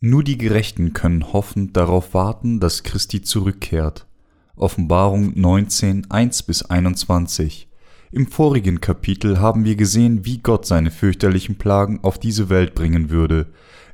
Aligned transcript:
Nur 0.00 0.22
die 0.22 0.38
Gerechten 0.38 0.92
können 0.92 1.32
hoffend 1.32 1.76
darauf 1.76 2.14
warten, 2.14 2.60
dass 2.60 2.84
Christi 2.84 3.20
zurückkehrt. 3.22 4.06
Offenbarung 4.54 5.32
19, 5.34 6.08
1 6.08 6.44
bis 6.44 6.62
21. 6.62 7.68
Im 8.12 8.28
vorigen 8.28 8.80
Kapitel 8.80 9.40
haben 9.40 9.64
wir 9.64 9.74
gesehen, 9.74 10.24
wie 10.24 10.38
Gott 10.38 10.66
seine 10.66 10.92
fürchterlichen 10.92 11.58
Plagen 11.58 11.98
auf 12.02 12.16
diese 12.16 12.48
Welt 12.48 12.76
bringen 12.76 13.10
würde. 13.10 13.46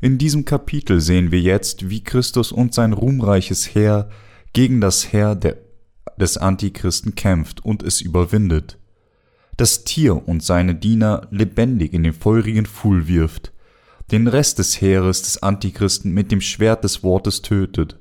In 0.03 0.19
diesem 0.19 0.45
Kapitel 0.45 1.01
sehen 1.01 1.33
wir 1.33 1.41
jetzt, 1.41 1.89
wie 1.89 2.05
Christus 2.05 2.53
und 2.53 2.75
sein 2.75 2.93
ruhmreiches 2.93 3.75
Heer 3.75 4.11
gegen 4.53 4.83
das 4.83 5.11
Heer 5.11 5.35
der, 5.35 5.57
des 6.19 6.37
Antichristen 6.37 7.15
kämpft 7.15 7.65
und 7.65 7.83
es 7.83 8.03
überwindet. 8.03 8.79
Das 9.57 9.85
Tier 9.85 10.29
und 10.29 10.43
seine 10.43 10.75
Diener 10.75 11.29
lebendig 11.31 11.95
in 11.95 12.03
den 12.03 12.13
feurigen 12.13 12.67
Pfuhl 12.67 13.09
wirft 13.09 13.54
den 14.15 14.29
Rest 14.29 14.61
des 14.61 14.81
Heeres 14.81 15.23
des 15.23 15.43
Antichristen 15.43 16.13
mit 16.13 16.31
dem 16.31 16.41
Schwert 16.41 16.85
des 16.85 17.03
Wortes 17.03 17.43
tötet, 17.43 17.99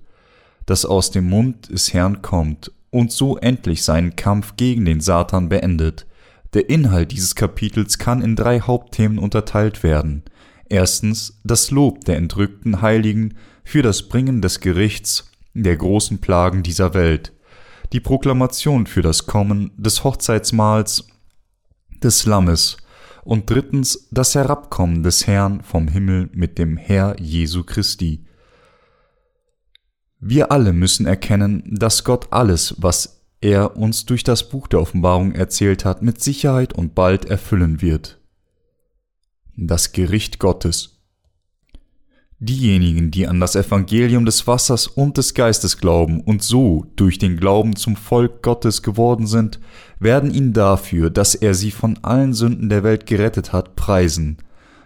das 0.67 0.85
aus 0.85 1.09
dem 1.09 1.27
Mund 1.27 1.71
des 1.71 1.91
Herrn 1.91 2.21
kommt, 2.21 2.71
und 2.91 3.11
so 3.11 3.37
endlich 3.37 3.83
seinen 3.83 4.15
Kampf 4.15 4.55
gegen 4.55 4.85
den 4.85 5.01
Satan 5.01 5.49
beendet. 5.49 6.05
Der 6.53 6.69
Inhalt 6.69 7.11
dieses 7.11 7.33
Kapitels 7.33 7.97
kann 7.97 8.21
in 8.21 8.35
drei 8.35 8.59
Hauptthemen 8.59 9.17
unterteilt 9.17 9.81
werden. 9.81 10.21
Erstens 10.69 11.39
das 11.43 11.71
Lob 11.71 12.05
der 12.05 12.17
entrückten 12.17 12.83
Heiligen 12.83 13.33
für 13.63 13.81
das 13.81 14.03
Bringen 14.07 14.39
des 14.39 14.59
Gerichts 14.59 15.31
der 15.55 15.77
großen 15.77 16.19
Plagen 16.19 16.61
dieser 16.61 16.93
Welt, 16.93 17.33
die 17.91 17.99
Proklamation 17.99 18.85
für 18.85 19.01
das 19.01 19.25
Kommen 19.25 19.71
des 19.77 20.03
Hochzeitsmahls 20.03 21.07
des 22.03 22.27
Lammes 22.27 22.77
und 23.23 23.49
drittens 23.49 24.07
das 24.11 24.35
Herabkommen 24.35 25.03
des 25.03 25.27
Herrn 25.27 25.61
vom 25.63 25.87
Himmel 25.87 26.29
mit 26.33 26.57
dem 26.57 26.77
Herr 26.77 27.19
Jesu 27.19 27.63
Christi. 27.63 28.25
Wir 30.19 30.51
alle 30.51 30.73
müssen 30.73 31.05
erkennen, 31.05 31.63
dass 31.65 32.03
Gott 32.03 32.27
alles, 32.31 32.75
was 32.77 33.25
er 33.41 33.75
uns 33.75 34.05
durch 34.05 34.23
das 34.23 34.49
Buch 34.49 34.67
der 34.67 34.79
Offenbarung 34.79 35.33
erzählt 35.33 35.83
hat, 35.83 36.01
mit 36.01 36.21
Sicherheit 36.21 36.73
und 36.73 36.95
bald 36.95 37.25
erfüllen 37.25 37.81
wird. 37.81 38.21
Das 39.55 39.91
Gericht 39.91 40.39
Gottes 40.39 40.92
Diejenigen, 42.45 43.09
die 43.09 43.25
an 43.25 43.39
das 43.39 43.55
Evangelium 43.55 44.25
des 44.25 44.45
Wassers 44.47 44.87
und 44.87 45.15
des 45.15 45.33
Geistes 45.33 45.77
glauben 45.77 46.19
und 46.19 46.43
so 46.43 46.85
durch 46.97 47.17
den 47.17 47.37
Glauben 47.37 47.77
zum 47.77 47.95
Volk 47.95 48.41
Gottes 48.41 48.81
geworden 48.81 49.27
sind, 49.27 49.61
werden 49.97 50.29
ihn 50.29 50.51
dafür, 50.51 51.09
dass 51.09 51.35
er 51.35 51.53
sie 51.53 51.71
von 51.71 51.99
allen 52.01 52.33
Sünden 52.33 52.67
der 52.67 52.83
Welt 52.83 53.05
gerettet 53.05 53.53
hat, 53.53 53.77
preisen. 53.77 54.39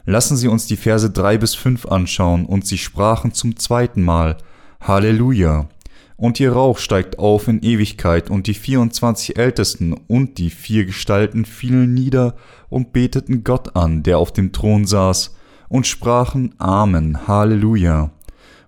Lassen 0.05 0.38
Sie 0.38 0.47
uns 0.47 0.67
die 0.67 0.75
Verse 0.75 1.09
drei 1.09 1.39
bis 1.39 1.55
fünf 1.55 1.88
anschauen, 1.88 2.45
und 2.45 2.67
sie 2.67 2.77
sprachen 2.77 3.33
zum 3.33 3.55
zweiten 3.55 4.03
Mal 4.03 4.38
Halleluja. 4.80 5.67
Und 6.16 6.39
ihr 6.39 6.52
Rauch 6.52 6.77
steigt 6.77 7.17
auf 7.17 7.47
in 7.47 7.64
Ewigkeit, 7.64 8.30
und 8.30 8.45
die 8.45 8.53
vierundzwanzig 8.53 9.36
Ältesten 9.36 9.94
und 9.94 10.38
die 10.38 10.52
vier 10.52 10.86
Gestalten 10.86 11.44
fielen 11.44 11.95
nieder 11.95 12.36
und 12.69 12.94
beteten 12.94 13.44
Gott 13.44 13.75
an, 13.75 14.03
der 14.03 14.19
auf 14.19 14.31
dem 14.31 14.52
Thron 14.52 14.86
saß, 14.86 15.33
und 15.70 15.88
sprachen 15.88 16.56
Amen, 16.58 17.28
Halleluja. 17.28 18.12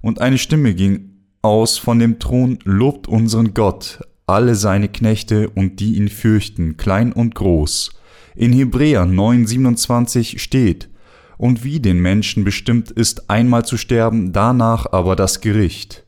Und 0.01 0.21
eine 0.21 0.37
Stimme 0.37 0.73
ging 0.73 1.11
aus 1.41 1.77
von 1.77 1.99
dem 1.99 2.19
Thron, 2.19 2.59
lobt 2.63 3.07
unseren 3.07 3.53
Gott, 3.53 4.01
alle 4.27 4.55
seine 4.55 4.89
Knechte 4.89 5.49
und 5.49 5.79
die 5.79 5.95
ihn 5.95 6.09
fürchten, 6.09 6.77
klein 6.77 7.13
und 7.13 7.35
groß. 7.35 7.91
In 8.35 8.53
Hebräer 8.53 9.03
9,27 9.03 10.39
steht, 10.39 10.89
und 11.37 11.63
wie 11.63 11.79
den 11.79 11.99
Menschen 11.99 12.43
bestimmt 12.43 12.91
ist, 12.91 13.29
einmal 13.29 13.63
zu 13.63 13.77
sterben, 13.77 14.33
danach 14.33 14.91
aber 14.91 15.15
das 15.15 15.39
Gericht. 15.39 16.05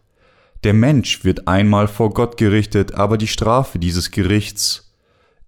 Der 0.66 0.74
Mensch 0.74 1.24
wird 1.24 1.48
einmal 1.48 1.88
vor 1.88 2.14
Gott 2.14 2.36
gerichtet, 2.38 2.94
aber 2.96 3.18
die 3.18 3.28
Strafe 3.28 3.80
dieses 3.80 4.12
Gerichts 4.12 4.94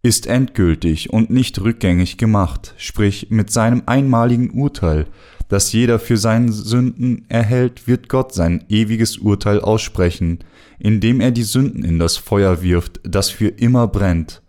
ist 0.02 0.26
endgültig 0.26 1.12
und 1.12 1.30
nicht 1.30 1.62
rückgängig 1.62 2.18
gemacht, 2.18 2.74
sprich 2.78 3.28
mit 3.30 3.52
seinem 3.52 3.84
einmaligen 3.86 4.52
Urteil 4.52 5.06
das 5.54 5.72
jeder 5.72 6.00
für 6.00 6.18
seine 6.18 6.52
Sünden 6.52 7.26
erhält, 7.30 7.88
wird 7.88 8.10
Gott 8.10 8.34
sein 8.34 8.66
ewiges 8.70 9.20
Urteil 9.20 9.62
aussprechen, 9.62 10.40
indem 10.80 11.22
er 11.22 11.30
die 11.30 11.44
Sünden 11.44 11.86
in 11.86 12.00
das 12.00 12.18
Feuer 12.18 12.64
wirft, 12.64 13.00
das 13.04 13.30
für 13.30 13.50
immer 13.50 13.88
brennt. 13.88 14.42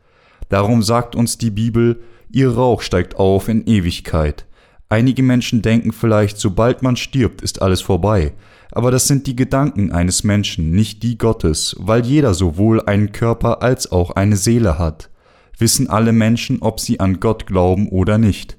Darum 0.49 0.83
sagt 0.83 1.15
uns 1.15 1.37
die 1.37 1.51
Bibel, 1.51 2.01
ihr 2.31 2.49
Rauch 2.49 2.81
steigt 2.81 3.17
auf 3.17 3.49
in 3.49 3.67
Ewigkeit. 3.67 4.47
Einige 4.89 5.23
Menschen 5.23 5.61
denken 5.61 5.93
vielleicht, 5.93 6.39
sobald 6.39 6.83
man 6.83 6.97
stirbt, 6.97 7.43
ist 7.43 7.61
alles 7.61 7.83
vorbei, 7.83 8.33
aber 8.73 8.91
das 8.91 9.07
sind 9.07 9.27
die 9.27 9.37
Gedanken 9.37 9.93
eines 9.93 10.25
Menschen, 10.25 10.71
nicht 10.71 11.03
die 11.03 11.19
Gottes, 11.19 11.77
weil 11.79 12.07
jeder 12.07 12.33
sowohl 12.33 12.81
einen 12.81 13.13
Körper 13.13 13.63
als 13.63 13.93
auch 13.93 14.13
eine 14.13 14.37
Seele 14.37 14.79
hat. 14.79 15.11
Wissen 15.59 15.91
alle 15.91 16.13
Menschen, 16.13 16.63
ob 16.63 16.81
sie 16.81 16.99
an 16.99 17.21
Gott 17.21 17.47
glauben 17.47 17.91
oder 17.91 18.17
nicht 18.17 18.57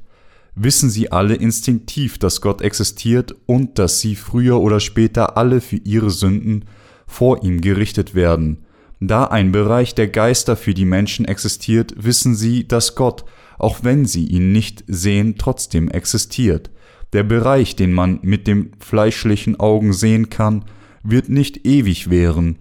wissen 0.56 0.90
sie 0.90 1.12
alle 1.12 1.36
instinktiv, 1.36 2.18
dass 2.18 2.42
Gott 2.42 2.62
existiert 2.62 3.36
und 3.46 3.78
dass 3.78 4.00
sie 4.00 4.16
früher 4.16 4.62
oder 4.62 4.80
später 4.80 5.38
alle 5.38 5.62
für 5.62 5.78
ihre 5.78 6.10
Sünden 6.10 6.66
vor 7.06 7.44
ihm 7.44 7.62
gerichtet 7.62 8.16
werden. 8.16 8.66
Da 9.02 9.26
ein 9.26 9.52
Bereich 9.52 9.94
der 9.94 10.08
Geister 10.08 10.56
für 10.56 10.74
die 10.74 10.86
Menschen 10.86 11.26
existiert, 11.26 11.94
wissen 11.98 12.36
sie, 12.36 12.68
dass 12.68 12.96
Gott, 12.96 13.26
auch 13.60 13.84
wenn 13.84 14.06
sie 14.06 14.26
ihn 14.26 14.54
nicht 14.54 14.86
sehen, 14.88 15.36
trotzdem 15.38 15.90
existiert. 15.90 16.72
Der 17.14 17.24
Bereich, 17.24 17.76
den 17.76 17.94
man 17.94 18.20
mit 18.24 18.48
dem 18.48 18.72
fleischlichen 18.80 19.60
Augen 19.60 19.94
sehen 19.94 20.30
kann, 20.30 20.66
wird 21.04 21.30
nicht 21.30 21.68
ewig 21.68 22.10
währen, 22.10 22.58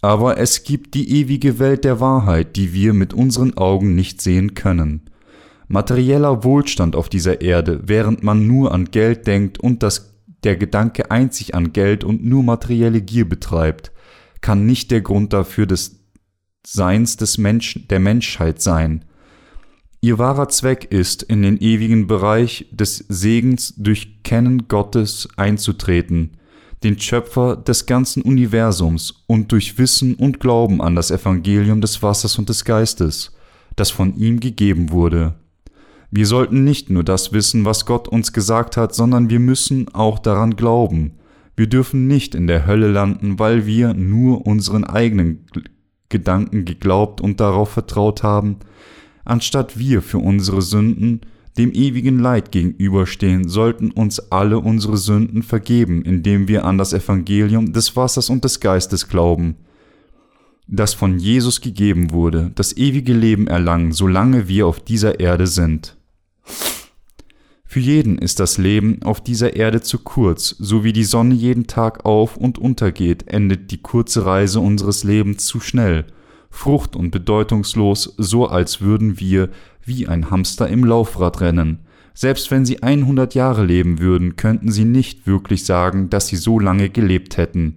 aber 0.00 0.38
es 0.38 0.62
gibt 0.62 0.94
die 0.94 1.10
ewige 1.20 1.58
Welt 1.58 1.84
der 1.84 1.98
Wahrheit, 1.98 2.54
die 2.54 2.72
wir 2.72 2.92
mit 2.92 3.12
unseren 3.12 3.56
Augen 3.56 3.94
nicht 3.96 4.20
sehen 4.20 4.54
können 4.54 5.07
materieller 5.68 6.44
Wohlstand 6.44 6.96
auf 6.96 7.08
dieser 7.08 7.40
Erde, 7.40 7.82
während 7.84 8.22
man 8.22 8.46
nur 8.46 8.72
an 8.72 8.86
Geld 8.86 9.26
denkt 9.26 9.60
und 9.60 9.82
das, 9.82 10.14
der 10.42 10.56
Gedanke 10.56 11.10
einzig 11.10 11.54
an 11.54 11.72
Geld 11.72 12.04
und 12.04 12.24
nur 12.24 12.42
materielle 12.42 13.02
Gier 13.02 13.28
betreibt, 13.28 13.92
kann 14.40 14.66
nicht 14.66 14.90
der 14.90 15.02
Grund 15.02 15.32
dafür 15.32 15.66
des 15.66 16.00
Seins 16.66 17.16
des 17.16 17.38
Menschen, 17.38 17.86
der 17.88 18.00
Menschheit 18.00 18.60
sein. 18.60 19.04
Ihr 20.00 20.18
wahrer 20.18 20.48
Zweck 20.48 20.86
ist, 20.90 21.22
in 21.24 21.42
den 21.42 21.58
ewigen 21.58 22.06
Bereich 22.06 22.66
des 22.70 23.04
Segens 23.08 23.74
durch 23.76 24.22
Kennen 24.22 24.68
Gottes 24.68 25.28
einzutreten, 25.36 26.36
den 26.84 27.00
Schöpfer 27.00 27.56
des 27.56 27.86
ganzen 27.86 28.22
Universums 28.22 29.24
und 29.26 29.50
durch 29.50 29.78
Wissen 29.78 30.14
und 30.14 30.38
Glauben 30.38 30.80
an 30.80 30.94
das 30.94 31.10
Evangelium 31.10 31.80
des 31.80 32.02
Wassers 32.02 32.38
und 32.38 32.48
des 32.48 32.64
Geistes, 32.64 33.32
das 33.74 33.90
von 33.90 34.14
ihm 34.16 34.38
gegeben 34.38 34.92
wurde. 34.92 35.34
Wir 36.10 36.26
sollten 36.26 36.64
nicht 36.64 36.88
nur 36.88 37.04
das 37.04 37.32
wissen, 37.32 37.64
was 37.64 37.84
Gott 37.84 38.08
uns 38.08 38.32
gesagt 38.32 38.76
hat, 38.76 38.94
sondern 38.94 39.28
wir 39.28 39.40
müssen 39.40 39.94
auch 39.94 40.18
daran 40.18 40.56
glauben. 40.56 41.12
Wir 41.54 41.66
dürfen 41.66 42.06
nicht 42.06 42.34
in 42.34 42.46
der 42.46 42.66
Hölle 42.66 42.88
landen, 42.88 43.38
weil 43.38 43.66
wir 43.66 43.92
nur 43.92 44.46
unseren 44.46 44.84
eigenen 44.84 45.44
Gedanken 46.08 46.64
geglaubt 46.64 47.20
und 47.20 47.40
darauf 47.40 47.70
vertraut 47.70 48.22
haben, 48.22 48.56
anstatt 49.24 49.78
wir 49.78 50.00
für 50.00 50.18
unsere 50.18 50.62
Sünden 50.62 51.20
dem 51.58 51.72
ewigen 51.72 52.18
Leid 52.20 52.52
gegenüberstehen, 52.52 53.48
sollten 53.48 53.90
uns 53.90 54.20
alle 54.30 54.60
unsere 54.60 54.96
Sünden 54.96 55.42
vergeben, 55.42 56.02
indem 56.02 56.48
wir 56.48 56.64
an 56.64 56.78
das 56.78 56.92
Evangelium 56.92 57.72
des 57.72 57.96
Wassers 57.96 58.30
und 58.30 58.44
des 58.44 58.60
Geistes 58.60 59.08
glauben, 59.08 59.56
das 60.68 60.94
von 60.94 61.18
Jesus 61.18 61.60
gegeben 61.60 62.12
wurde, 62.12 62.52
das 62.54 62.76
ewige 62.76 63.12
Leben 63.12 63.48
erlangen, 63.48 63.92
solange 63.92 64.48
wir 64.48 64.66
auf 64.66 64.80
dieser 64.80 65.18
Erde 65.18 65.46
sind. 65.46 65.97
Für 67.70 67.80
jeden 67.80 68.16
ist 68.16 68.40
das 68.40 68.56
Leben 68.56 69.02
auf 69.02 69.20
dieser 69.22 69.54
Erde 69.54 69.82
zu 69.82 69.98
kurz, 69.98 70.56
so 70.58 70.84
wie 70.84 70.94
die 70.94 71.04
Sonne 71.04 71.34
jeden 71.34 71.66
Tag 71.66 72.06
auf 72.06 72.38
und 72.38 72.58
untergeht, 72.58 73.28
endet 73.28 73.70
die 73.70 73.82
kurze 73.82 74.24
Reise 74.24 74.60
unseres 74.60 75.04
Lebens 75.04 75.44
zu 75.44 75.60
schnell, 75.60 76.06
frucht 76.50 76.96
und 76.96 77.10
bedeutungslos, 77.10 78.14
so 78.16 78.46
als 78.46 78.80
würden 78.80 79.20
wir 79.20 79.50
wie 79.84 80.08
ein 80.08 80.30
Hamster 80.30 80.66
im 80.68 80.82
Laufrad 80.82 81.42
rennen. 81.42 81.80
Selbst 82.14 82.50
wenn 82.50 82.64
sie 82.64 82.82
100 82.82 83.34
Jahre 83.34 83.64
leben 83.64 84.00
würden, 84.00 84.34
könnten 84.36 84.72
sie 84.72 84.84
nicht 84.84 85.26
wirklich 85.26 85.64
sagen, 85.64 86.10
dass 86.10 86.26
sie 86.26 86.36
so 86.36 86.58
lange 86.58 86.88
gelebt 86.88 87.36
hätten. 87.36 87.76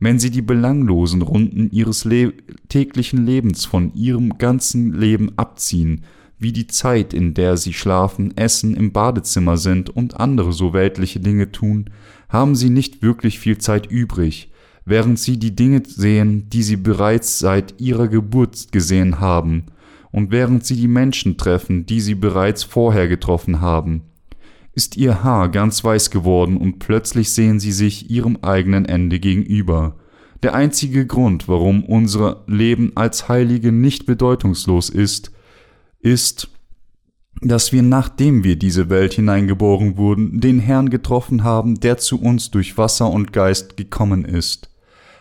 Wenn 0.00 0.18
sie 0.18 0.30
die 0.30 0.42
belanglosen 0.42 1.22
Runden 1.22 1.70
ihres 1.70 2.04
Le 2.04 2.32
täglichen 2.68 3.26
Lebens 3.26 3.64
von 3.64 3.92
ihrem 3.94 4.38
ganzen 4.38 4.94
Leben 4.94 5.32
abziehen, 5.36 6.04
wie 6.38 6.52
die 6.52 6.66
Zeit, 6.66 7.14
in 7.14 7.34
der 7.34 7.56
sie 7.56 7.72
schlafen, 7.72 8.36
essen, 8.36 8.74
im 8.74 8.92
Badezimmer 8.92 9.56
sind 9.56 9.90
und 9.90 10.18
andere 10.20 10.52
so 10.52 10.72
weltliche 10.72 11.20
Dinge 11.20 11.52
tun, 11.52 11.90
haben 12.28 12.54
sie 12.54 12.70
nicht 12.70 13.02
wirklich 13.02 13.38
viel 13.38 13.58
Zeit 13.58 13.90
übrig, 13.90 14.50
während 14.84 15.18
sie 15.18 15.38
die 15.38 15.54
Dinge 15.54 15.82
sehen, 15.86 16.48
die 16.50 16.62
sie 16.62 16.76
bereits 16.76 17.38
seit 17.38 17.80
ihrer 17.80 18.08
Geburt 18.08 18.72
gesehen 18.72 19.20
haben, 19.20 19.64
und 20.10 20.30
während 20.30 20.64
sie 20.64 20.76
die 20.76 20.88
Menschen 20.88 21.36
treffen, 21.36 21.86
die 21.86 22.00
sie 22.00 22.14
bereits 22.14 22.62
vorher 22.62 23.08
getroffen 23.08 23.60
haben. 23.60 24.02
ist 24.76 24.96
ihr 24.96 25.22
Haar 25.22 25.50
ganz 25.50 25.84
weiß 25.84 26.10
geworden 26.10 26.56
und 26.56 26.80
plötzlich 26.80 27.30
sehen 27.30 27.60
sie 27.60 27.70
sich 27.72 28.10
ihrem 28.10 28.38
eigenen 28.42 28.84
Ende 28.84 29.20
gegenüber. 29.20 29.94
Der 30.42 30.54
einzige 30.54 31.06
Grund, 31.06 31.48
warum 31.48 31.84
unser 31.84 32.42
Leben 32.46 32.92
als 32.96 33.28
Heilige 33.28 33.70
nicht 33.72 34.04
bedeutungslos 34.04 34.90
ist, 34.90 35.30
ist, 36.04 36.48
dass 37.40 37.72
wir, 37.72 37.82
nachdem 37.82 38.44
wir 38.44 38.56
diese 38.56 38.90
Welt 38.90 39.14
hineingeboren 39.14 39.96
wurden, 39.96 40.40
den 40.40 40.60
Herrn 40.60 40.90
getroffen 40.90 41.42
haben, 41.42 41.80
der 41.80 41.98
zu 41.98 42.20
uns 42.20 42.50
durch 42.50 42.78
Wasser 42.78 43.10
und 43.10 43.32
Geist 43.32 43.76
gekommen 43.76 44.24
ist, 44.24 44.70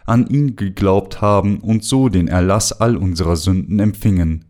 an 0.05 0.27
ihn 0.27 0.55
geglaubt 0.55 1.21
haben 1.21 1.59
und 1.59 1.83
so 1.83 2.09
den 2.09 2.27
Erlass 2.27 2.71
all 2.73 2.97
unserer 2.97 3.35
Sünden 3.35 3.79
empfingen. 3.79 4.45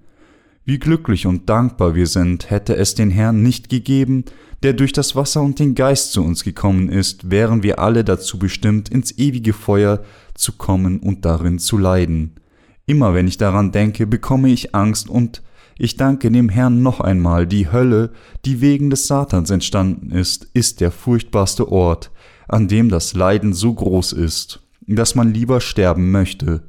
Wie 0.65 0.79
glücklich 0.79 1.27
und 1.27 1.49
dankbar 1.49 1.93
wir 1.93 2.07
sind, 2.07 2.49
hätte 2.49 2.75
es 2.75 2.95
den 2.95 3.11
Herrn 3.11 3.43
nicht 3.43 3.69
gegeben, 3.69 4.25
der 4.63 4.73
durch 4.73 4.93
das 4.93 5.15
Wasser 5.15 5.41
und 5.41 5.59
den 5.59 5.75
Geist 5.75 6.13
zu 6.13 6.23
uns 6.23 6.43
gekommen 6.43 6.89
ist, 6.89 7.29
wären 7.29 7.63
wir 7.63 7.79
alle 7.79 8.03
dazu 8.03 8.39
bestimmt, 8.39 8.89
ins 8.89 9.17
ewige 9.17 9.53
Feuer 9.53 10.03
zu 10.33 10.53
kommen 10.53 10.99
und 10.99 11.25
darin 11.25 11.59
zu 11.59 11.77
leiden. 11.77 12.35
Immer 12.85 13.13
wenn 13.13 13.27
ich 13.27 13.37
daran 13.37 13.71
denke, 13.71 14.07
bekomme 14.07 14.49
ich 14.49 14.73
Angst 14.73 15.09
und 15.09 15.43
ich 15.77 15.97
danke 15.97 16.31
dem 16.31 16.49
Herrn 16.49 16.81
noch 16.83 16.99
einmal, 16.99 17.47
die 17.47 17.71
Hölle, 17.71 18.11
die 18.45 18.61
wegen 18.61 18.89
des 18.89 19.07
Satans 19.07 19.49
entstanden 19.49 20.11
ist, 20.11 20.47
ist 20.53 20.81
der 20.81 20.91
furchtbarste 20.91 21.71
Ort, 21.71 22.11
an 22.47 22.67
dem 22.67 22.89
das 22.89 23.13
Leiden 23.13 23.53
so 23.53 23.73
groß 23.73 24.13
ist, 24.13 24.61
dass 24.87 25.15
man 25.15 25.33
lieber 25.33 25.61
sterben 25.61 26.11
möchte, 26.11 26.63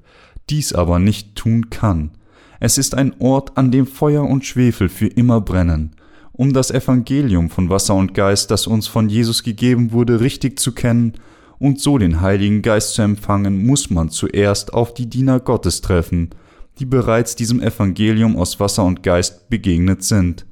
dies 0.50 0.72
aber 0.72 0.98
nicht 0.98 1.34
tun 1.36 1.70
kann. 1.70 2.12
Es 2.60 2.78
ist 2.78 2.94
ein 2.94 3.14
Ort, 3.18 3.58
an 3.58 3.70
dem 3.70 3.86
Feuer 3.86 4.24
und 4.24 4.44
Schwefel 4.44 4.88
für 4.88 5.06
immer 5.06 5.40
brennen. 5.40 5.96
Um 6.32 6.52
das 6.52 6.70
Evangelium 6.70 7.50
von 7.50 7.70
Wasser 7.70 7.94
und 7.94 8.14
Geist, 8.14 8.50
das 8.50 8.66
uns 8.66 8.86
von 8.86 9.08
Jesus 9.08 9.42
gegeben 9.42 9.92
wurde, 9.92 10.20
richtig 10.20 10.58
zu 10.58 10.72
kennen 10.72 11.14
und 11.58 11.80
so 11.80 11.98
den 11.98 12.20
Heiligen 12.20 12.62
Geist 12.62 12.94
zu 12.94 13.02
empfangen, 13.02 13.66
muss 13.66 13.90
man 13.90 14.10
zuerst 14.10 14.74
auf 14.74 14.94
die 14.94 15.06
Diener 15.06 15.40
Gottes 15.40 15.80
treffen, 15.80 16.30
die 16.78 16.86
bereits 16.86 17.36
diesem 17.36 17.60
Evangelium 17.60 18.36
aus 18.36 18.58
Wasser 18.60 18.84
und 18.84 19.02
Geist 19.02 19.48
begegnet 19.48 20.02
sind 20.02 20.46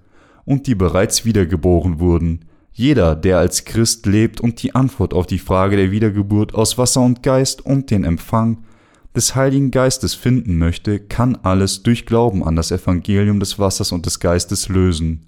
und 0.44 0.66
die 0.66 0.74
bereits 0.74 1.24
wiedergeboren 1.24 1.98
wurden. 1.98 2.44
Jeder, 2.72 3.14
der 3.14 3.38
als 3.38 3.64
Christ 3.64 4.06
lebt 4.06 4.40
und 4.40 4.62
die 4.62 4.74
Antwort 4.74 5.12
auf 5.12 5.26
die 5.26 5.38
Frage 5.38 5.76
der 5.76 5.90
Wiedergeburt 5.90 6.54
aus 6.54 6.78
Wasser 6.78 7.02
und 7.02 7.22
Geist 7.22 7.64
und 7.64 7.90
den 7.90 8.04
Empfang 8.04 8.64
des 9.14 9.34
Heiligen 9.34 9.70
Geistes 9.70 10.14
finden 10.14 10.56
möchte, 10.56 10.98
kann 10.98 11.36
alles 11.42 11.82
durch 11.82 12.06
Glauben 12.06 12.42
an 12.42 12.56
das 12.56 12.70
Evangelium 12.70 13.40
des 13.40 13.58
Wassers 13.58 13.92
und 13.92 14.06
des 14.06 14.20
Geistes 14.20 14.68
lösen. 14.68 15.26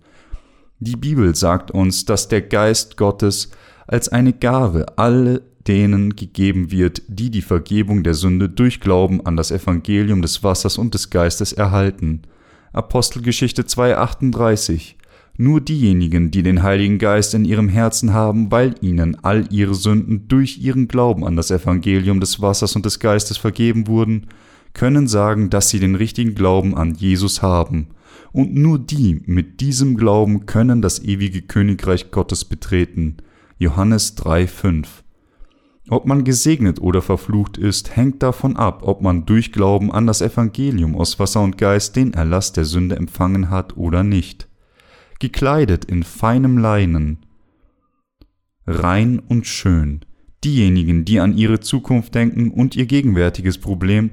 Die 0.78 0.96
Bibel 0.96 1.34
sagt 1.34 1.70
uns, 1.70 2.04
dass 2.04 2.28
der 2.28 2.40
Geist 2.42 2.96
Gottes 2.96 3.50
als 3.86 4.08
eine 4.08 4.32
Gabe 4.32 4.86
alle 4.96 5.42
denen 5.66 6.16
gegeben 6.16 6.70
wird, 6.70 7.02
die 7.08 7.30
die 7.30 7.42
Vergebung 7.42 8.02
der 8.02 8.14
Sünde 8.14 8.48
durch 8.48 8.80
Glauben 8.80 9.24
an 9.24 9.36
das 9.36 9.50
Evangelium 9.50 10.22
des 10.22 10.42
Wassers 10.42 10.78
und 10.78 10.94
des 10.94 11.10
Geistes 11.10 11.52
erhalten. 11.52 12.22
Apostelgeschichte 12.72 13.62
2,38 13.62 14.94
Nur 15.36 15.60
diejenigen, 15.60 16.30
die 16.30 16.42
den 16.42 16.62
Heiligen 16.62 16.98
Geist 16.98 17.34
in 17.34 17.44
ihrem 17.44 17.68
Herzen 17.68 18.12
haben, 18.12 18.50
weil 18.50 18.74
ihnen 18.80 19.16
all 19.22 19.46
ihre 19.50 19.74
Sünden 19.74 20.28
durch 20.28 20.58
ihren 20.58 20.88
Glauben 20.88 21.24
an 21.24 21.36
das 21.36 21.50
Evangelium 21.50 22.20
des 22.20 22.40
Wassers 22.40 22.76
und 22.76 22.84
des 22.84 23.00
Geistes 23.00 23.36
vergeben 23.36 23.86
wurden, 23.86 24.26
können 24.74 25.06
sagen, 25.06 25.50
dass 25.50 25.70
sie 25.70 25.78
den 25.78 25.94
richtigen 25.94 26.34
Glauben 26.34 26.76
an 26.76 26.94
Jesus 26.94 27.42
haben. 27.42 27.88
Und 28.32 28.52
nur 28.54 28.80
die 28.80 29.22
mit 29.26 29.60
diesem 29.60 29.96
Glauben 29.96 30.46
können 30.46 30.82
das 30.82 31.02
ewige 31.02 31.42
Königreich 31.42 32.10
Gottes 32.10 32.44
betreten. 32.44 33.18
Johannes 33.58 34.18
3,5 34.18 35.03
ob 35.90 36.06
man 36.06 36.24
gesegnet 36.24 36.80
oder 36.80 37.02
verflucht 37.02 37.58
ist, 37.58 37.94
hängt 37.94 38.22
davon 38.22 38.56
ab, 38.56 38.82
ob 38.82 39.02
man 39.02 39.26
durch 39.26 39.52
Glauben 39.52 39.92
an 39.92 40.06
das 40.06 40.22
Evangelium 40.22 40.96
aus 40.96 41.18
Wasser 41.18 41.42
und 41.42 41.58
Geist 41.58 41.96
den 41.96 42.14
Erlass 42.14 42.52
der 42.52 42.64
Sünde 42.64 42.96
empfangen 42.96 43.50
hat 43.50 43.76
oder 43.76 44.02
nicht. 44.02 44.48
Gekleidet 45.18 45.84
in 45.84 46.02
feinem 46.02 46.58
Leinen, 46.58 47.18
rein 48.66 49.18
und 49.18 49.46
schön, 49.46 50.00
diejenigen, 50.42 51.04
die 51.04 51.20
an 51.20 51.36
ihre 51.36 51.60
Zukunft 51.60 52.14
denken 52.14 52.50
und 52.50 52.76
ihr 52.76 52.86
gegenwärtiges 52.86 53.58
Problem 53.58 54.10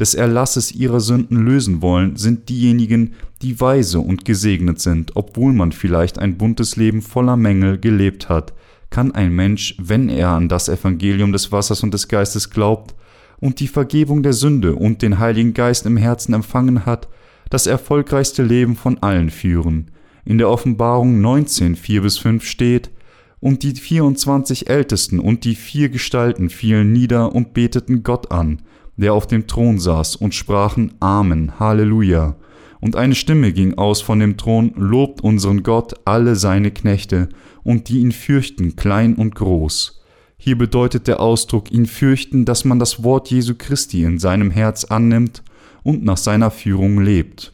des 0.00 0.14
Erlasses 0.14 0.72
ihrer 0.72 0.98
Sünden 0.98 1.44
lösen 1.44 1.80
wollen, 1.80 2.16
sind 2.16 2.48
diejenigen, 2.48 3.14
die 3.42 3.60
weise 3.60 4.00
und 4.00 4.24
gesegnet 4.24 4.80
sind, 4.80 5.14
obwohl 5.14 5.52
man 5.52 5.70
vielleicht 5.70 6.18
ein 6.18 6.36
buntes 6.36 6.74
Leben 6.74 7.02
voller 7.02 7.36
Mängel 7.36 7.78
gelebt 7.78 8.28
hat, 8.28 8.52
kann 8.94 9.10
ein 9.10 9.32
Mensch, 9.32 9.74
wenn 9.78 10.08
er 10.08 10.28
an 10.28 10.48
das 10.48 10.68
Evangelium 10.68 11.32
des 11.32 11.50
Wassers 11.50 11.82
und 11.82 11.92
des 11.92 12.06
Geistes 12.06 12.50
glaubt 12.50 12.94
und 13.40 13.58
die 13.58 13.66
Vergebung 13.66 14.22
der 14.22 14.34
Sünde 14.34 14.76
und 14.76 15.02
den 15.02 15.18
Heiligen 15.18 15.52
Geist 15.52 15.84
im 15.84 15.96
Herzen 15.96 16.32
empfangen 16.32 16.86
hat, 16.86 17.08
das 17.50 17.66
erfolgreichste 17.66 18.44
Leben 18.44 18.76
von 18.76 19.02
allen 19.02 19.30
führen. 19.30 19.90
In 20.24 20.38
der 20.38 20.48
Offenbarung 20.48 21.20
19, 21.20 21.74
4 21.74 22.02
bis 22.02 22.18
5 22.18 22.44
steht, 22.44 22.92
und 23.40 23.64
die 23.64 23.74
24 23.74 24.70
Ältesten 24.70 25.18
und 25.18 25.44
die 25.44 25.56
vier 25.56 25.88
Gestalten 25.88 26.48
fielen 26.48 26.92
nieder 26.92 27.34
und 27.34 27.52
beteten 27.52 28.04
Gott 28.04 28.30
an, 28.30 28.62
der 28.96 29.12
auf 29.12 29.26
dem 29.26 29.48
Thron 29.48 29.80
saß, 29.80 30.14
und 30.14 30.36
sprachen 30.36 30.94
Amen, 31.00 31.58
Halleluja. 31.58 32.36
Und 32.80 32.94
eine 32.94 33.16
Stimme 33.16 33.52
ging 33.52 33.74
aus 33.74 34.02
von 34.02 34.20
dem 34.20 34.36
Thron, 34.36 34.72
lobt 34.76 35.20
unseren 35.20 35.64
Gott 35.64 35.94
alle 36.04 36.36
seine 36.36 36.70
Knechte, 36.70 37.28
und 37.64 37.88
die 37.88 37.98
ihn 37.98 38.12
fürchten, 38.12 38.76
klein 38.76 39.14
und 39.14 39.34
groß. 39.34 40.02
Hier 40.36 40.56
bedeutet 40.56 41.06
der 41.08 41.20
Ausdruck 41.20 41.72
ihn 41.72 41.86
fürchten, 41.86 42.44
dass 42.44 42.64
man 42.64 42.78
das 42.78 43.02
Wort 43.02 43.30
Jesu 43.30 43.54
Christi 43.56 44.04
in 44.04 44.18
seinem 44.18 44.50
Herz 44.50 44.84
annimmt 44.84 45.42
und 45.82 46.04
nach 46.04 46.18
seiner 46.18 46.50
Führung 46.50 47.00
lebt. 47.00 47.52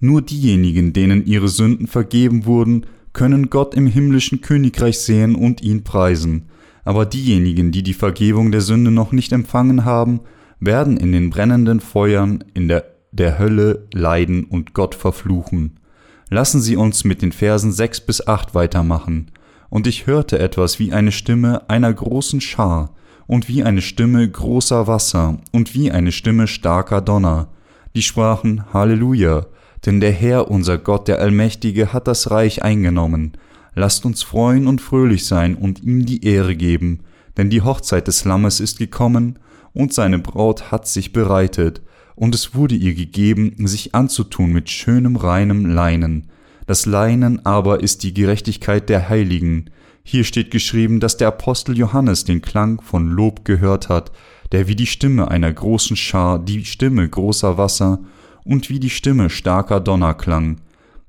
Nur 0.00 0.22
diejenigen, 0.22 0.92
denen 0.92 1.24
ihre 1.24 1.48
Sünden 1.48 1.86
vergeben 1.86 2.44
wurden, 2.44 2.86
können 3.12 3.48
Gott 3.48 3.74
im 3.74 3.86
himmlischen 3.86 4.42
Königreich 4.42 4.98
sehen 4.98 5.34
und 5.34 5.62
ihn 5.62 5.84
preisen, 5.84 6.46
aber 6.84 7.06
diejenigen, 7.06 7.72
die 7.72 7.82
die 7.82 7.94
Vergebung 7.94 8.52
der 8.52 8.60
Sünde 8.60 8.90
noch 8.90 9.12
nicht 9.12 9.32
empfangen 9.32 9.84
haben, 9.84 10.20
werden 10.60 10.96
in 10.96 11.12
den 11.12 11.30
brennenden 11.30 11.80
Feuern 11.80 12.44
in 12.54 12.68
der, 12.68 12.84
der 13.12 13.38
Hölle 13.38 13.86
leiden 13.92 14.44
und 14.44 14.74
Gott 14.74 14.94
verfluchen. 14.94 15.80
Lassen 16.28 16.60
Sie 16.60 16.76
uns 16.76 17.04
mit 17.04 17.22
den 17.22 17.30
Versen 17.30 17.70
sechs 17.70 18.00
bis 18.00 18.26
acht 18.26 18.54
weitermachen. 18.54 19.30
Und 19.68 19.86
ich 19.86 20.06
hörte 20.06 20.38
etwas 20.38 20.78
wie 20.78 20.92
eine 20.92 21.12
Stimme 21.12 21.68
einer 21.68 21.92
großen 21.92 22.40
Schar, 22.40 22.90
und 23.28 23.48
wie 23.48 23.64
eine 23.64 23.82
Stimme 23.82 24.28
großer 24.28 24.86
Wasser, 24.86 25.38
und 25.52 25.74
wie 25.74 25.90
eine 25.90 26.12
Stimme 26.12 26.46
starker 26.46 27.00
Donner. 27.00 27.48
Die 27.94 28.02
sprachen 28.02 28.72
Halleluja, 28.72 29.46
denn 29.84 30.00
der 30.00 30.12
Herr, 30.12 30.50
unser 30.50 30.78
Gott, 30.78 31.08
der 31.08 31.20
Allmächtige, 31.20 31.92
hat 31.92 32.08
das 32.08 32.30
Reich 32.30 32.62
eingenommen. 32.62 33.32
Lasst 33.74 34.04
uns 34.04 34.22
freuen 34.22 34.66
und 34.66 34.80
fröhlich 34.80 35.26
sein 35.26 35.54
und 35.54 35.82
ihm 35.82 36.06
die 36.06 36.24
Ehre 36.24 36.56
geben, 36.56 37.00
denn 37.36 37.50
die 37.50 37.62
Hochzeit 37.62 38.08
des 38.08 38.24
Lammes 38.24 38.60
ist 38.60 38.78
gekommen, 38.78 39.38
und 39.72 39.92
seine 39.92 40.18
Braut 40.18 40.72
hat 40.72 40.88
sich 40.88 41.12
bereitet, 41.12 41.82
und 42.16 42.34
es 42.34 42.54
wurde 42.54 42.74
ihr 42.74 42.94
gegeben, 42.94 43.54
sich 43.66 43.94
anzutun 43.94 44.52
mit 44.52 44.68
schönem 44.70 45.14
reinem 45.14 45.66
Leinen. 45.66 46.28
Das 46.66 46.84
Leinen 46.86 47.46
aber 47.46 47.80
ist 47.80 48.02
die 48.02 48.12
Gerechtigkeit 48.12 48.88
der 48.88 49.08
Heiligen. 49.08 49.70
Hier 50.02 50.24
steht 50.24 50.50
geschrieben, 50.50 50.98
dass 50.98 51.16
der 51.16 51.28
Apostel 51.28 51.76
Johannes 51.76 52.24
den 52.24 52.42
Klang 52.42 52.80
von 52.80 53.08
Lob 53.08 53.44
gehört 53.44 53.88
hat, 53.88 54.10
der 54.50 54.66
wie 54.66 54.76
die 54.76 54.86
Stimme 54.86 55.30
einer 55.30 55.52
großen 55.52 55.96
Schar, 55.96 56.38
die 56.38 56.64
Stimme 56.64 57.08
großer 57.08 57.58
Wasser 57.58 58.00
und 58.44 58.70
wie 58.70 58.80
die 58.80 58.90
Stimme 58.90 59.30
starker 59.30 59.80
Donner 59.80 60.14
klang. 60.14 60.60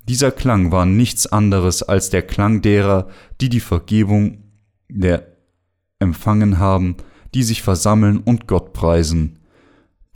Dieser 0.08 0.32
Klang 0.32 0.72
war 0.72 0.86
nichts 0.86 1.28
anderes 1.28 1.84
als 1.84 2.10
der 2.10 2.22
Klang 2.22 2.62
derer, 2.62 3.08
die 3.42 3.50
die 3.50 3.60
Vergebung 3.60 4.44
der 4.90 5.28
empfangen 6.00 6.60
haben, 6.60 6.98
die 7.34 7.44
sich 7.44 7.62
versammeln 7.62 8.18
und 8.18 8.48
Gott 8.48 8.74
preisen. 8.74 9.37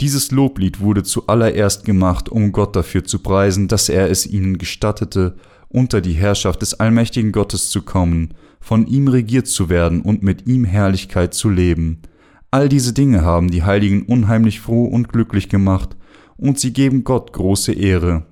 Dieses 0.00 0.30
Loblied 0.30 0.80
wurde 0.80 1.02
zuallererst 1.02 1.84
gemacht, 1.84 2.28
um 2.28 2.52
Gott 2.52 2.74
dafür 2.74 3.04
zu 3.04 3.20
preisen, 3.20 3.68
dass 3.68 3.88
er 3.88 4.10
es 4.10 4.26
ihnen 4.26 4.58
gestattete, 4.58 5.36
unter 5.68 6.00
die 6.00 6.12
Herrschaft 6.12 6.62
des 6.62 6.74
allmächtigen 6.74 7.32
Gottes 7.32 7.70
zu 7.70 7.82
kommen, 7.82 8.34
von 8.60 8.86
ihm 8.86 9.08
regiert 9.08 9.46
zu 9.46 9.68
werden 9.68 10.02
und 10.02 10.22
mit 10.22 10.46
ihm 10.46 10.64
Herrlichkeit 10.64 11.34
zu 11.34 11.48
leben. 11.48 12.02
All 12.50 12.68
diese 12.68 12.92
Dinge 12.92 13.22
haben 13.22 13.50
die 13.50 13.62
Heiligen 13.62 14.02
unheimlich 14.02 14.60
froh 14.60 14.84
und 14.84 15.08
glücklich 15.08 15.48
gemacht, 15.48 15.96
und 16.36 16.58
sie 16.58 16.72
geben 16.72 17.04
Gott 17.04 17.32
große 17.32 17.72
Ehre. 17.72 18.26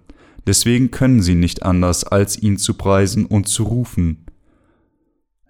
Deswegen 0.46 0.90
können 0.90 1.22
sie 1.22 1.34
nicht 1.34 1.62
anders, 1.62 2.04
als 2.04 2.40
ihn 2.42 2.58
zu 2.58 2.74
preisen 2.74 3.24
und 3.26 3.48
zu 3.48 3.62
rufen. 3.62 4.26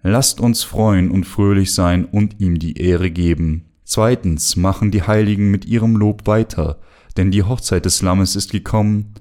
Lasst 0.03 0.39
uns 0.39 0.63
freuen 0.63 1.11
und 1.11 1.25
fröhlich 1.25 1.73
sein 1.73 2.05
und 2.05 2.39
ihm 2.39 2.59
die 2.59 2.77
Ehre 2.77 3.11
geben. 3.11 3.70
Zweitens 3.93 4.55
machen 4.55 4.89
die 4.89 5.03
Heiligen 5.03 5.51
mit 5.51 5.65
ihrem 5.65 5.97
Lob 5.97 6.25
weiter, 6.25 6.79
denn 7.17 7.29
die 7.29 7.43
Hochzeit 7.43 7.83
des 7.83 8.01
Lammes 8.01 8.37
ist 8.37 8.53
gekommen. 8.53 9.15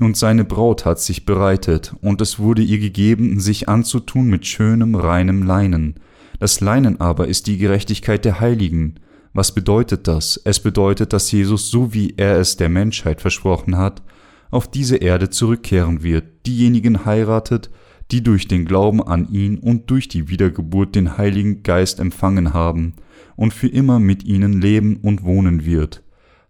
Und 0.00 0.16
seine 0.16 0.44
Braut 0.44 0.84
hat 0.84 0.98
sich 0.98 1.26
bereitet, 1.26 1.94
und 2.02 2.20
es 2.20 2.40
wurde 2.40 2.60
ihr 2.60 2.80
gegeben, 2.80 3.38
sich 3.38 3.68
anzutun 3.68 4.26
mit 4.26 4.48
schönem, 4.48 4.96
reinem 4.96 5.44
Leinen. 5.44 5.94
Das 6.40 6.60
Leinen 6.60 7.00
aber 7.00 7.28
ist 7.28 7.46
die 7.46 7.56
Gerechtigkeit 7.56 8.24
der 8.24 8.40
Heiligen. 8.40 8.96
Was 9.32 9.54
bedeutet 9.54 10.08
das? 10.08 10.40
Es 10.44 10.58
bedeutet, 10.58 11.12
dass 11.12 11.30
Jesus, 11.30 11.70
so 11.70 11.94
wie 11.94 12.14
er 12.16 12.40
es 12.40 12.56
der 12.56 12.68
Menschheit 12.68 13.20
versprochen 13.20 13.78
hat, 13.78 14.02
auf 14.50 14.68
diese 14.68 14.96
Erde 14.96 15.30
zurückkehren 15.30 16.02
wird, 16.02 16.24
diejenigen 16.46 17.04
heiratet, 17.04 17.70
die 18.10 18.24
durch 18.24 18.48
den 18.48 18.64
Glauben 18.64 19.00
an 19.00 19.30
ihn 19.30 19.58
und 19.58 19.88
durch 19.88 20.08
die 20.08 20.28
Wiedergeburt 20.28 20.96
den 20.96 21.16
Heiligen 21.16 21.62
Geist 21.62 22.00
empfangen 22.00 22.54
haben 22.54 22.94
und 23.42 23.52
für 23.52 23.66
immer 23.66 23.98
mit 23.98 24.22
ihnen 24.22 24.60
leben 24.60 24.98
und 25.02 25.24
wohnen 25.24 25.66
wird. 25.66 26.04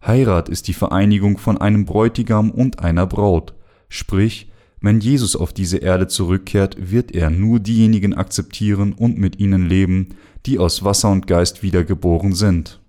Heirat 0.07 0.51
ist 0.51 0.69
die 0.69 0.75
Vereinigung 0.75 1.39
von 1.39 1.57
einem 1.57 1.87
Bräutigam 1.87 2.51
und 2.51 2.81
einer 2.81 3.07
Braut, 3.07 3.55
sprich, 3.89 4.51
wenn 4.83 5.01
Jesus 5.01 5.35
auf 5.35 5.55
diese 5.55 5.79
Erde 5.79 6.07
zurückkehrt, 6.07 6.91
wird 6.93 7.13
er 7.13 7.31
nur 7.31 7.61
diejenigen 7.61 8.13
akzeptieren 8.13 8.93
und 8.93 9.17
mit 9.17 9.41
ihnen 9.41 9.67
leben, 9.67 10.09
die 10.45 10.59
aus 10.59 10.85
Wasser 10.85 11.11
und 11.11 11.27
Geist 11.27 11.63
wiedergeboren 11.63 12.35
sind. 12.35 12.83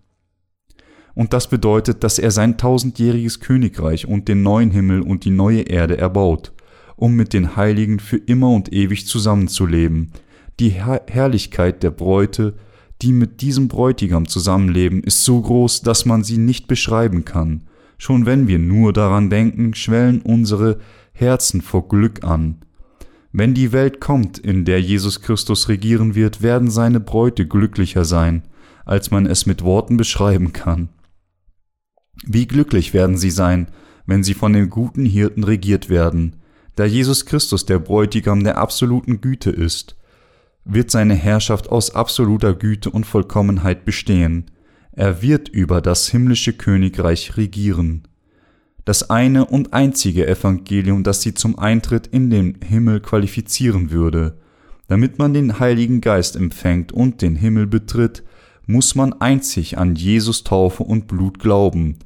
Und 1.16 1.32
das 1.32 1.48
bedeutet, 1.48 2.04
dass 2.04 2.20
er 2.20 2.32
sein 2.32 2.58
tausendjähriges 2.58 3.40
Königreich 3.40 4.06
und 4.06 4.28
den 4.28 4.44
neuen 4.44 4.72
Himmel 4.72 5.02
und 5.02 5.24
die 5.24 5.32
neue 5.32 5.62
Erde 5.62 5.98
erbaut, 5.98 6.52
um 6.98 7.16
mit 7.16 7.32
den 7.32 7.56
Heiligen 7.56 8.00
für 8.00 8.18
immer 8.18 8.50
und 8.50 8.74
ewig 8.74 9.08
zusammenzuleben. 9.08 10.12
Die 10.60 10.72
Herr 10.72 11.04
Herrlichkeit 11.08 11.84
der 11.84 11.92
Bräute, 11.92 12.56
die 13.02 13.12
mit 13.12 13.42
diesem 13.42 13.68
Bräutigam 13.68 14.28
zusammenleben, 14.28 15.04
ist 15.04 15.24
so 15.24 15.42
groß, 15.42 15.82
dass 15.82 16.06
man 16.06 16.24
sie 16.24 16.38
nicht 16.38 16.68
beschreiben 16.68 17.26
kann. 17.26 17.64
Schon 17.98 18.26
wenn 18.26 18.48
wir 18.48 18.60
nur 18.60 18.94
daran 18.94 19.30
denken, 19.30 19.74
schwellen 19.74 20.22
unsere 20.22 20.80
Herzen 21.14 21.62
vor 21.62 21.88
Glück 21.88 22.24
an. 22.24 22.64
Wenn 23.32 23.54
die 23.54 23.72
Welt 23.72 24.00
kommt, 24.00 24.38
in 24.38 24.64
der 24.64 24.82
Jesus 24.82 25.22
Christus 25.22 25.68
regieren 25.68 26.14
wird, 26.16 26.42
werden 26.42 26.70
seine 26.70 27.00
Bräute 27.00 27.48
glücklicher 27.48 28.06
sein, 28.06 28.44
als 28.86 29.10
man 29.10 29.26
es 29.26 29.46
mit 29.46 29.64
Worten 29.64 29.98
beschreiben 29.98 30.54
kann. 30.54 30.90
Wie 32.26 32.46
glücklich 32.46 32.94
werden 32.94 33.18
sie 33.18 33.32
sein, 33.32 33.68
wenn 34.06 34.24
sie 34.24 34.34
von 34.34 34.54
dem 34.54 34.70
guten 34.70 35.06
Hirten 35.06 35.44
regiert 35.44 35.90
werden, 35.90 36.38
da 36.76 36.86
Jesus 36.86 37.26
Christus 37.26 37.66
der 37.66 37.80
Bräutigam 37.80 38.44
der 38.44 38.58
absoluten 38.58 39.22
Güte 39.22 39.50
ist, 39.50 39.96
wird 40.66 40.92
seine 40.92 41.16
Herrschaft 41.16 41.70
aus 41.70 41.96
absoluter 41.96 42.54
Güte 42.54 42.90
und 42.90 43.06
Vollkommenheit 43.06 43.86
bestehen, 43.86 44.46
er 44.96 45.24
wird 45.24 45.50
über 45.50 45.82
das 45.82 46.08
himmlische 46.10 46.54
Königreich 46.54 47.36
regieren. 47.36 48.04
Das 48.86 49.10
eine 49.10 49.46
und 49.46 49.74
einzige 49.74 50.28
Evangelium, 50.28 51.04
das 51.04 51.22
sie 51.22 51.34
zum 51.34 51.58
Eintritt 51.58 52.06
in 52.08 52.30
den 52.30 52.60
Himmel 52.64 53.00
qualifizieren 53.00 53.90
würde. 53.90 54.38
Damit 54.88 55.18
man 55.18 55.34
den 55.34 55.60
Heiligen 55.60 56.00
Geist 56.00 56.36
empfängt 56.36 56.92
und 56.92 57.22
den 57.24 57.36
Himmel 57.36 57.66
betritt, 57.66 58.24
muss 58.68 58.94
man 58.94 59.14
einzig 59.14 59.78
an 59.78 59.96
Jesus 59.96 60.44
Taufe 60.44 60.84
und 60.84 61.08
Blut 61.08 61.40
glauben, 61.40 61.98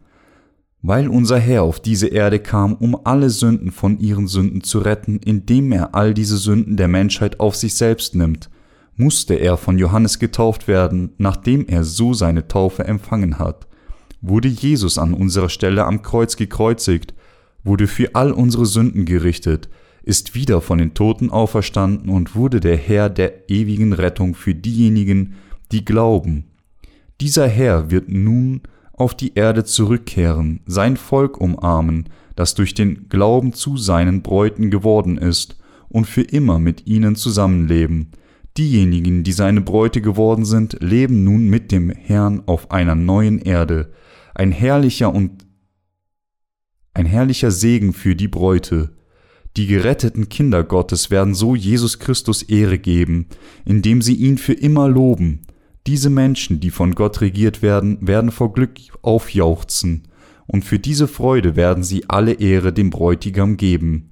weil 0.82 1.08
unser 1.08 1.40
Herr 1.40 1.64
auf 1.64 1.80
diese 1.80 2.08
Erde 2.08 2.40
kam, 2.40 2.74
um 2.74 2.98
alle 3.04 3.30
Sünden 3.30 3.72
von 3.72 4.00
ihren 4.00 4.28
Sünden 4.28 4.62
zu 4.62 4.80
retten, 4.80 5.20
indem 5.24 5.72
er 5.72 5.96
all 5.96 6.14
diese 6.14 6.38
Sünden 6.38 6.78
der 6.78 6.88
Menschheit 6.88 7.40
auf 7.40 7.56
sich 7.56 7.76
selbst 7.76 8.16
nimmt, 8.16 8.50
musste 8.96 9.36
er 9.36 9.58
von 9.58 9.78
Johannes 9.78 10.20
getauft 10.20 10.68
werden, 10.68 11.12
nachdem 11.18 11.68
er 11.68 11.84
so 11.84 12.14
seine 12.14 12.48
Taufe 12.48 12.84
empfangen 12.86 13.40
hat. 13.40 13.68
Wurde 14.22 14.48
Jesus 14.48 14.98
an 14.98 15.14
unserer 15.14 15.50
Stelle 15.50 15.86
am 15.86 16.02
Kreuz 16.02 16.36
gekreuzigt, 16.36 17.14
wurde 17.64 17.88
für 17.88 18.16
all 18.16 18.32
unsere 18.32 18.66
Sünden 18.66 19.06
gerichtet, 19.06 19.70
ist 20.04 20.36
wieder 20.36 20.62
von 20.62 20.78
den 20.78 20.94
Toten 20.94 21.30
auferstanden 21.30 22.10
und 22.10 22.36
wurde 22.36 22.60
der 22.60 22.78
Herr 22.78 23.10
der 23.10 23.50
ewigen 23.50 23.94
Rettung 23.94 24.36
für 24.36 24.56
diejenigen, 24.56 25.36
die 25.72 25.86
glauben. 25.86 26.46
Dieser 27.20 27.48
Herr 27.48 27.92
wird 27.92 28.10
nun 28.10 28.62
auf 28.98 29.16
die 29.16 29.36
Erde 29.36 29.64
zurückkehren, 29.64 30.60
sein 30.66 30.98
Volk 30.98 31.40
umarmen, 31.40 32.10
das 32.36 32.56
durch 32.56 32.74
den 32.74 33.08
Glauben 33.08 33.54
zu 33.54 33.78
seinen 33.78 34.22
Bräuten 34.22 34.70
geworden 34.70 35.18
ist, 35.18 35.58
und 35.90 36.06
für 36.06 36.24
immer 36.24 36.60
mit 36.60 36.86
ihnen 36.86 37.16
zusammenleben. 37.16 38.12
Diejenigen, 38.58 39.24
die 39.24 39.32
seine 39.32 39.62
Bräute 39.62 40.02
geworden 40.02 40.44
sind, 40.44 40.78
leben 40.82 41.24
nun 41.24 41.48
mit 41.48 41.72
dem 41.72 41.90
Herrn 41.90 42.44
auf 42.46 42.72
einer 42.72 42.96
neuen 42.96 43.40
Erde, 43.40 43.94
ein 44.36 44.52
herrlicher 44.52 45.14
und 45.14 45.46
ein 46.94 47.06
herrlicher 47.06 47.52
Segen 47.52 47.94
für 47.94 48.16
die 48.16 48.28
Bräute. 48.28 48.96
Die 49.56 49.68
geretteten 49.68 50.30
Kinder 50.30 50.64
Gottes 50.64 51.10
werden 51.10 51.36
so 51.36 51.56
Jesus 51.56 52.00
Christus 52.00 52.44
Ehre 52.44 52.80
geben, 52.80 53.28
indem 53.64 54.02
sie 54.02 54.16
ihn 54.16 54.38
für 54.38 54.54
immer 54.54 54.90
loben, 54.90 55.47
diese 55.88 56.10
Menschen, 56.10 56.60
die 56.60 56.70
von 56.70 56.96
Gott 56.96 57.22
regiert 57.22 57.62
werden, 57.62 57.98
werden 58.06 58.32
vor 58.32 58.54
Glück 58.54 58.74
aufjauchzen, 59.02 60.04
und 60.46 60.64
für 60.64 60.80
diese 60.80 61.08
Freude 61.08 61.56
werden 61.56 61.84
sie 61.84 62.10
alle 62.10 62.34
Ehre 62.34 62.72
dem 62.72 62.90
Bräutigam 62.90 63.58
geben. 63.58 64.10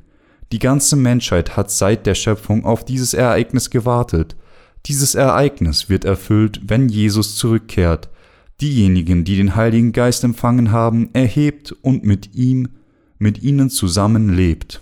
Die 0.51 0.60
ganze 0.60 0.96
Menschheit 0.96 1.55
hat 1.55 1.72
seit 1.72 2.05
der 2.05 2.15
Schöpfung 2.15 2.65
auf 2.65 2.84
dieses 2.86 3.13
Ereignis 3.13 3.70
gewartet. 3.70 4.36
Dieses 4.86 5.15
Ereignis 5.15 5.89
wird 5.89 6.05
erfüllt, 6.05 6.62
wenn 6.65 6.89
Jesus 6.89 7.36
zurückkehrt. 7.36 8.10
Diejenigen, 8.62 9.24
die 9.24 9.38
den 9.38 9.55
Heiligen 9.55 9.91
Geist 9.91 10.24
empfangen 10.24 10.72
haben, 10.72 11.10
erhebt 11.13 11.72
und 11.72 12.03
mit 12.05 12.36
ihm, 12.36 12.70
mit 13.17 13.41
ihnen 13.44 13.70
zusammen 13.70 14.29
lebt. 14.29 14.82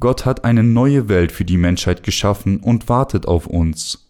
Gott 0.00 0.26
hat 0.26 0.44
eine 0.44 0.62
neue 0.62 1.08
Welt 1.08 1.32
für 1.32 1.44
die 1.44 1.56
Menschheit 1.56 2.02
geschaffen 2.02 2.58
und 2.60 2.88
wartet 2.88 3.26
auf 3.26 3.46
uns. 3.46 4.05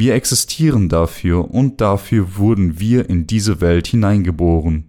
Wir 0.00 0.14
existieren 0.14 0.88
dafür 0.88 1.52
und 1.52 1.80
dafür 1.80 2.36
wurden 2.36 2.78
wir 2.78 3.10
in 3.10 3.26
diese 3.26 3.60
Welt 3.60 3.88
hineingeboren. 3.88 4.84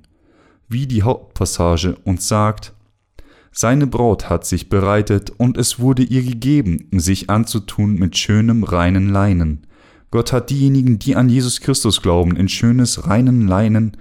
Wie 0.68 0.86
die 0.86 1.02
Hauptpassage 1.02 1.98
uns 2.04 2.28
sagt, 2.28 2.76
seine 3.52 3.88
Braut 3.88 4.30
hat 4.30 4.46
sich 4.46 4.70
bereitet 4.70 5.32
und 5.36 5.58
es 5.58 5.80
wurde 5.80 6.04
ihr 6.04 6.22
gegeben, 6.22 6.90
sich 6.92 7.28
anzutun 7.28 7.96
mit 7.96 8.20
schönem 8.20 8.64
reinen 8.64 9.10
Leinen. 9.10 9.66
Gott 10.12 10.32
hat 10.32 10.52
diejenigen, 10.52 11.00
die 11.00 11.16
an 11.16 11.28
Jesus 11.28 11.60
Christus 11.60 12.04
glauben, 12.04 12.36
in 12.36 12.48
schönes 12.48 13.08
reinen 13.08 13.48
Leinen 13.48 13.98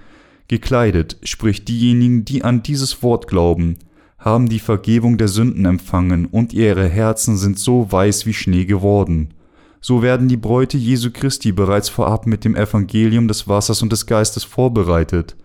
gekleidet, 0.47 1.17
sprich 1.23 1.65
diejenigen, 1.65 2.23
die 2.23 2.43
an 2.43 2.61
dieses 2.61 3.01
Wort 3.01 3.25
glauben, 3.27 3.77
haben 4.19 4.47
die 4.47 4.59
Vergebung 4.59 5.17
der 5.17 5.27
Sünden 5.27 5.65
empfangen 5.65 6.27
und 6.27 6.53
ihre 6.53 6.87
Herzen 6.87 7.35
sind 7.35 7.57
so 7.57 7.91
weiß 7.91 8.27
wie 8.27 8.33
Schnee 8.35 8.65
geworden 8.65 9.33
so 9.81 10.01
werden 10.01 10.27
die 10.27 10.37
Bräute 10.37 10.77
Jesu 10.77 11.09
Christi 11.11 11.51
bereits 11.51 11.89
vorab 11.89 12.27
mit 12.27 12.43
dem 12.43 12.55
Evangelium 12.55 13.27
des 13.27 13.47
Wassers 13.47 13.81
und 13.81 13.91
des 13.91 14.05
Geistes 14.05 14.43
vorbereitet. 14.43 15.35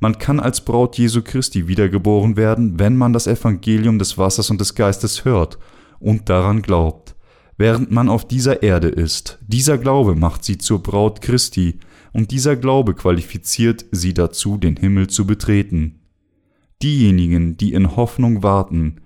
Man 0.00 0.18
kann 0.18 0.40
als 0.40 0.62
Braut 0.62 0.98
Jesu 0.98 1.22
Christi 1.22 1.68
wiedergeboren 1.68 2.36
werden, 2.36 2.78
wenn 2.78 2.96
man 2.96 3.12
das 3.12 3.26
Evangelium 3.26 3.98
des 3.98 4.18
Wassers 4.18 4.50
und 4.50 4.60
des 4.60 4.74
Geistes 4.74 5.24
hört 5.24 5.58
und 6.00 6.28
daran 6.28 6.62
glaubt. 6.62 7.14
Während 7.56 7.90
man 7.92 8.08
auf 8.08 8.26
dieser 8.26 8.62
Erde 8.62 8.88
ist, 8.88 9.38
dieser 9.46 9.78
Glaube 9.78 10.16
macht 10.16 10.44
sie 10.44 10.58
zur 10.58 10.82
Braut 10.82 11.20
Christi, 11.20 11.78
und 12.12 12.30
dieser 12.30 12.56
Glaube 12.56 12.94
qualifiziert 12.94 13.86
sie 13.90 14.12
dazu, 14.12 14.58
den 14.58 14.76
Himmel 14.76 15.06
zu 15.06 15.26
betreten. 15.26 16.00
Diejenigen, 16.82 17.56
die 17.56 17.72
in 17.72 17.96
Hoffnung 17.96 18.42
warten, 18.42 19.00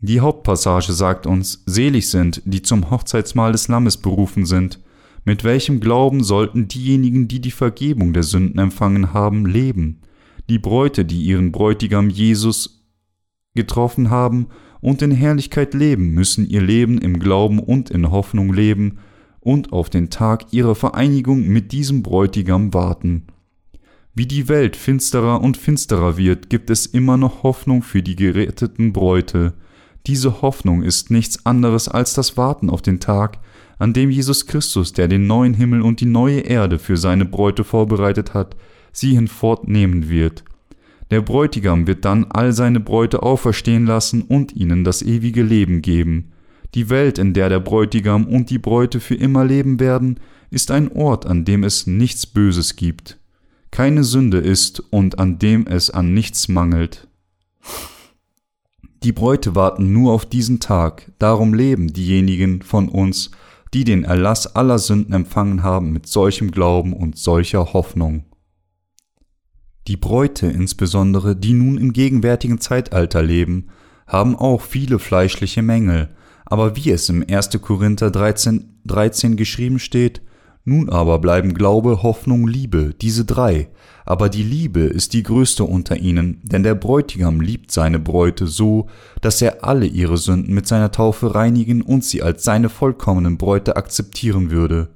die 0.00 0.20
Hauptpassage 0.20 0.92
sagt 0.92 1.26
uns, 1.26 1.62
selig 1.66 2.10
sind, 2.10 2.42
die 2.44 2.62
zum 2.62 2.90
Hochzeitsmahl 2.90 3.52
des 3.52 3.68
Lammes 3.68 3.96
berufen 3.96 4.44
sind. 4.44 4.80
Mit 5.24 5.42
welchem 5.42 5.80
Glauben 5.80 6.22
sollten 6.22 6.68
diejenigen, 6.68 7.28
die 7.28 7.40
die 7.40 7.50
Vergebung 7.50 8.12
der 8.12 8.22
Sünden 8.22 8.58
empfangen 8.58 9.12
haben, 9.12 9.46
leben? 9.46 10.02
Die 10.48 10.58
Bräute, 10.58 11.04
die 11.04 11.22
ihren 11.22 11.50
Bräutigam 11.50 12.10
Jesus 12.10 12.84
getroffen 13.54 14.10
haben 14.10 14.48
und 14.80 15.02
in 15.02 15.10
Herrlichkeit 15.10 15.74
leben, 15.74 16.10
müssen 16.10 16.48
ihr 16.48 16.62
Leben 16.62 16.98
im 16.98 17.18
Glauben 17.18 17.58
und 17.58 17.90
in 17.90 18.10
Hoffnung 18.10 18.52
leben 18.52 18.98
und 19.40 19.72
auf 19.72 19.90
den 19.90 20.10
Tag 20.10 20.52
ihrer 20.52 20.74
Vereinigung 20.74 21.48
mit 21.48 21.72
diesem 21.72 22.02
Bräutigam 22.02 22.74
warten. 22.74 23.26
Wie 24.14 24.26
die 24.26 24.48
Welt 24.48 24.76
finsterer 24.76 25.40
und 25.40 25.56
finsterer 25.56 26.16
wird, 26.16 26.50
gibt 26.50 26.70
es 26.70 26.86
immer 26.86 27.16
noch 27.16 27.42
Hoffnung 27.42 27.82
für 27.82 28.02
die 28.02 28.16
geretteten 28.16 28.92
Bräute, 28.92 29.54
diese 30.06 30.40
Hoffnung 30.40 30.82
ist 30.82 31.10
nichts 31.10 31.44
anderes 31.46 31.88
als 31.88 32.14
das 32.14 32.36
Warten 32.36 32.70
auf 32.70 32.82
den 32.82 33.00
Tag, 33.00 33.38
an 33.78 33.92
dem 33.92 34.10
Jesus 34.10 34.46
Christus, 34.46 34.92
der 34.92 35.08
den 35.08 35.26
neuen 35.26 35.54
Himmel 35.54 35.82
und 35.82 36.00
die 36.00 36.06
neue 36.06 36.40
Erde 36.40 36.78
für 36.78 36.96
seine 36.96 37.24
Bräute 37.24 37.64
vorbereitet 37.64 38.32
hat, 38.32 38.56
sie 38.92 39.14
hinfortnehmen 39.14 40.08
wird. 40.08 40.44
Der 41.10 41.20
Bräutigam 41.20 41.86
wird 41.86 42.04
dann 42.04 42.24
all 42.30 42.52
seine 42.52 42.80
Bräute 42.80 43.22
auferstehen 43.22 43.86
lassen 43.86 44.22
und 44.22 44.56
ihnen 44.56 44.82
das 44.84 45.02
ewige 45.02 45.42
Leben 45.42 45.82
geben. 45.82 46.32
Die 46.74 46.90
Welt, 46.90 47.18
in 47.18 47.32
der 47.32 47.48
der 47.48 47.60
Bräutigam 47.60 48.26
und 48.26 48.50
die 48.50 48.58
Bräute 48.58 49.00
für 49.00 49.14
immer 49.14 49.44
leben 49.44 49.78
werden, 49.78 50.18
ist 50.50 50.70
ein 50.70 50.90
Ort, 50.92 51.26
an 51.26 51.44
dem 51.44 51.64
es 51.64 51.86
nichts 51.86 52.26
Böses 52.26 52.76
gibt, 52.76 53.18
keine 53.70 54.04
Sünde 54.04 54.38
ist 54.38 54.80
und 54.90 55.18
an 55.18 55.38
dem 55.38 55.66
es 55.66 55.90
an 55.90 56.14
nichts 56.14 56.48
mangelt. 56.48 57.08
Die 59.02 59.12
Bräute 59.12 59.54
warten 59.54 59.92
nur 59.92 60.12
auf 60.12 60.26
diesen 60.26 60.60
Tag, 60.60 61.12
darum 61.18 61.54
leben 61.54 61.92
diejenigen 61.92 62.62
von 62.62 62.88
uns, 62.88 63.30
die 63.74 63.84
den 63.84 64.04
Erlass 64.04 64.56
aller 64.56 64.78
Sünden 64.78 65.12
empfangen 65.14 65.62
haben, 65.62 65.92
mit 65.92 66.06
solchem 66.06 66.50
Glauben 66.50 66.92
und 66.92 67.18
solcher 67.18 67.72
Hoffnung. 67.72 68.24
Die 69.86 69.96
Bräute 69.96 70.46
insbesondere, 70.46 71.36
die 71.36 71.52
nun 71.52 71.78
im 71.78 71.92
gegenwärtigen 71.92 72.60
Zeitalter 72.60 73.22
leben, 73.22 73.68
haben 74.06 74.34
auch 74.34 74.62
viele 74.62 74.98
fleischliche 74.98 75.62
Mängel, 75.62 76.08
aber 76.44 76.76
wie 76.76 76.90
es 76.90 77.08
im 77.08 77.24
1. 77.28 77.50
Korinther 77.60 78.10
13, 78.10 78.80
13 78.84 79.36
geschrieben 79.36 79.78
steht, 79.78 80.22
nun 80.66 80.90
aber 80.90 81.20
bleiben 81.20 81.54
Glaube, 81.54 82.02
Hoffnung, 82.02 82.46
Liebe, 82.46 82.92
diese 83.00 83.24
drei, 83.24 83.68
aber 84.04 84.28
die 84.28 84.42
Liebe 84.42 84.80
ist 84.80 85.12
die 85.12 85.22
größte 85.22 85.64
unter 85.64 85.96
ihnen, 85.96 86.40
denn 86.42 86.64
der 86.64 86.74
Bräutigam 86.74 87.40
liebt 87.40 87.70
seine 87.70 88.00
Bräute 88.00 88.48
so, 88.48 88.88
dass 89.20 89.40
er 89.40 89.64
alle 89.64 89.86
ihre 89.86 90.18
Sünden 90.18 90.52
mit 90.52 90.66
seiner 90.66 90.90
Taufe 90.90 91.36
reinigen 91.36 91.82
und 91.82 92.04
sie 92.04 92.20
als 92.20 92.42
seine 92.42 92.68
vollkommenen 92.68 93.38
Bräute 93.38 93.76
akzeptieren 93.76 94.50
würde. 94.50 94.88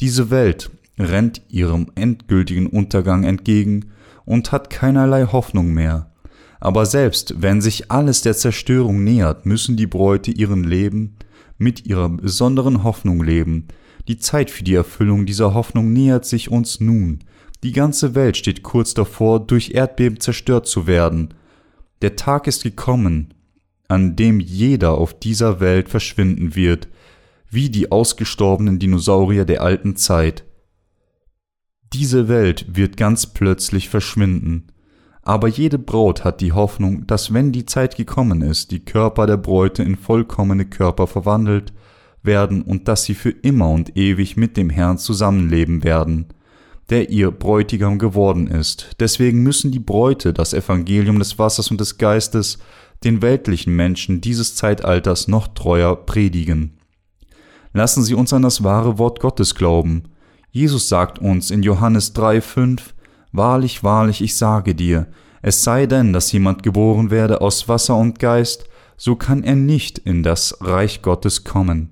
Diese 0.00 0.30
Welt 0.30 0.70
rennt 0.98 1.42
ihrem 1.48 1.88
endgültigen 1.94 2.66
Untergang 2.66 3.24
entgegen 3.24 3.90
und 4.24 4.52
hat 4.52 4.70
keinerlei 4.70 5.26
Hoffnung 5.26 5.72
mehr. 5.72 6.10
Aber 6.60 6.86
selbst 6.86 7.42
wenn 7.42 7.60
sich 7.60 7.90
alles 7.90 8.22
der 8.22 8.34
Zerstörung 8.34 9.04
nähert, 9.04 9.44
müssen 9.44 9.76
die 9.76 9.86
Bräute 9.86 10.30
ihren 10.30 10.64
Leben 10.64 11.16
mit 11.58 11.84
ihrer 11.84 12.08
besonderen 12.08 12.84
Hoffnung 12.84 13.22
leben. 13.22 13.68
Die 14.08 14.18
Zeit 14.18 14.50
für 14.50 14.64
die 14.64 14.74
Erfüllung 14.74 15.26
dieser 15.26 15.54
Hoffnung 15.54 15.92
nähert 15.92 16.26
sich 16.26 16.50
uns 16.50 16.80
nun. 16.80 17.20
Die 17.62 17.72
ganze 17.72 18.14
Welt 18.14 18.36
steht 18.36 18.62
kurz 18.62 18.92
davor, 18.92 19.40
durch 19.40 19.70
Erdbeben 19.70 20.20
zerstört 20.20 20.66
zu 20.66 20.86
werden. 20.86 21.32
Der 22.02 22.16
Tag 22.16 22.46
ist 22.46 22.62
gekommen, 22.62 23.32
an 23.88 24.16
dem 24.16 24.40
jeder 24.40 24.92
auf 24.92 25.18
dieser 25.18 25.60
Welt 25.60 25.88
verschwinden 25.88 26.54
wird, 26.54 26.88
wie 27.48 27.70
die 27.70 27.90
ausgestorbenen 27.90 28.78
Dinosaurier 28.78 29.46
der 29.46 29.62
alten 29.62 29.96
Zeit. 29.96 30.44
Diese 31.94 32.28
Welt 32.28 32.66
wird 32.68 32.96
ganz 32.96 33.26
plötzlich 33.26 33.88
verschwinden. 33.88 34.66
Aber 35.22 35.48
jede 35.48 35.78
Braut 35.78 36.24
hat 36.24 36.42
die 36.42 36.52
Hoffnung, 36.52 37.06
dass 37.06 37.32
wenn 37.32 37.52
die 37.52 37.64
Zeit 37.64 37.96
gekommen 37.96 38.42
ist, 38.42 38.72
die 38.72 38.84
Körper 38.84 39.26
der 39.26 39.38
Bräute 39.38 39.82
in 39.82 39.96
vollkommene 39.96 40.66
Körper 40.66 41.06
verwandelt 41.06 41.72
werden 42.24 42.62
und 42.62 42.88
dass 42.88 43.04
sie 43.04 43.14
für 43.14 43.30
immer 43.30 43.70
und 43.70 43.96
ewig 43.96 44.36
mit 44.36 44.56
dem 44.56 44.70
Herrn 44.70 44.98
zusammenleben 44.98 45.84
werden, 45.84 46.26
der 46.90 47.10
ihr 47.10 47.30
Bräutigam 47.30 47.98
geworden 47.98 48.46
ist. 48.46 48.96
Deswegen 49.00 49.42
müssen 49.42 49.72
die 49.72 49.78
Bräute 49.78 50.32
das 50.32 50.52
Evangelium 50.52 51.18
des 51.18 51.38
Wassers 51.38 51.70
und 51.70 51.80
des 51.80 51.98
Geistes 51.98 52.58
den 53.04 53.22
weltlichen 53.22 53.74
Menschen 53.74 54.20
dieses 54.20 54.54
Zeitalters 54.54 55.28
noch 55.28 55.48
treuer 55.48 55.96
predigen. 55.96 56.78
Lassen 57.72 58.02
Sie 58.02 58.14
uns 58.14 58.32
an 58.32 58.42
das 58.42 58.62
wahre 58.62 58.98
Wort 58.98 59.20
Gottes 59.20 59.54
glauben, 59.54 60.04
Jesus 60.54 60.88
sagt 60.88 61.18
uns 61.18 61.50
in 61.50 61.64
Johannes 61.64 62.14
3,5: 62.14 62.80
Wahrlich, 63.32 63.82
wahrlich, 63.82 64.22
ich 64.22 64.36
sage 64.36 64.76
dir, 64.76 65.08
es 65.42 65.64
sei 65.64 65.86
denn, 65.86 66.12
dass 66.12 66.30
jemand 66.30 66.62
geboren 66.62 67.10
werde 67.10 67.40
aus 67.40 67.68
Wasser 67.68 67.96
und 67.96 68.20
Geist, 68.20 68.66
so 68.96 69.16
kann 69.16 69.42
er 69.42 69.56
nicht 69.56 69.98
in 69.98 70.22
das 70.22 70.56
Reich 70.60 71.02
Gottes 71.02 71.42
kommen. 71.42 71.90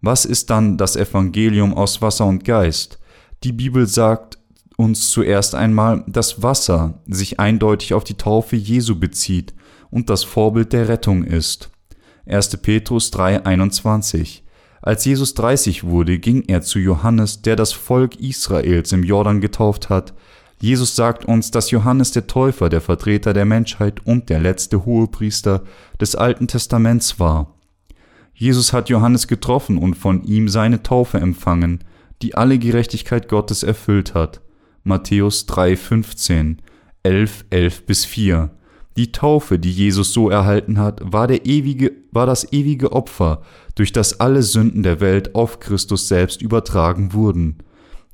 Was 0.00 0.24
ist 0.24 0.50
dann 0.50 0.76
das 0.76 0.96
Evangelium 0.96 1.74
aus 1.74 2.00
Wasser 2.02 2.26
und 2.26 2.44
Geist? 2.44 2.98
Die 3.44 3.52
Bibel 3.52 3.86
sagt 3.86 4.38
uns 4.76 5.10
zuerst 5.10 5.54
einmal, 5.54 6.04
dass 6.06 6.42
Wasser 6.42 7.02
sich 7.06 7.40
eindeutig 7.40 7.94
auf 7.94 8.04
die 8.04 8.16
Taufe 8.16 8.56
Jesu 8.56 8.98
bezieht 8.98 9.54
und 9.90 10.08
das 10.10 10.24
Vorbild 10.24 10.72
der 10.72 10.88
Rettung 10.88 11.24
ist. 11.24 11.70
1. 12.26 12.56
Petrus 12.58 13.12
3,21 13.12 14.42
als 14.80 15.04
Jesus 15.04 15.34
30 15.34 15.84
wurde, 15.84 16.18
ging 16.18 16.44
er 16.46 16.62
zu 16.62 16.78
Johannes, 16.78 17.42
der 17.42 17.56
das 17.56 17.72
Volk 17.72 18.16
Israels 18.20 18.92
im 18.92 19.02
Jordan 19.02 19.40
getauft 19.40 19.90
hat. 19.90 20.14
Jesus 20.60 20.96
sagt 20.96 21.24
uns, 21.24 21.50
dass 21.50 21.70
Johannes 21.70 22.12
der 22.12 22.26
Täufer 22.26 22.68
der 22.68 22.80
Vertreter 22.80 23.32
der 23.32 23.44
Menschheit 23.44 24.04
und 24.06 24.28
der 24.28 24.40
letzte 24.40 24.84
Hohepriester 24.84 25.62
des 26.00 26.16
Alten 26.16 26.48
Testaments 26.48 27.20
war. 27.20 27.54
Jesus 28.38 28.72
hat 28.72 28.88
Johannes 28.88 29.26
getroffen 29.26 29.78
und 29.78 29.94
von 29.94 30.22
ihm 30.22 30.48
seine 30.48 30.84
Taufe 30.84 31.18
empfangen, 31.18 31.80
die 32.22 32.36
alle 32.36 32.60
Gerechtigkeit 32.60 33.28
Gottes 33.28 33.64
erfüllt 33.64 34.14
hat. 34.14 34.40
Matthäus 34.84 35.48
3,15, 35.48 36.58
11, 37.02 37.46
11 37.50 37.86
bis 37.86 38.04
4. 38.04 38.50
Die 38.96 39.10
Taufe, 39.10 39.58
die 39.58 39.72
Jesus 39.72 40.12
so 40.12 40.30
erhalten 40.30 40.78
hat, 40.78 41.00
war, 41.02 41.26
der 41.26 41.46
ewige, 41.46 41.90
war 42.12 42.26
das 42.26 42.52
ewige 42.52 42.92
Opfer, 42.92 43.42
durch 43.74 43.92
das 43.92 44.20
alle 44.20 44.44
Sünden 44.44 44.84
der 44.84 45.00
Welt 45.00 45.34
auf 45.34 45.58
Christus 45.58 46.06
selbst 46.06 46.40
übertragen 46.40 47.12
wurden. 47.14 47.56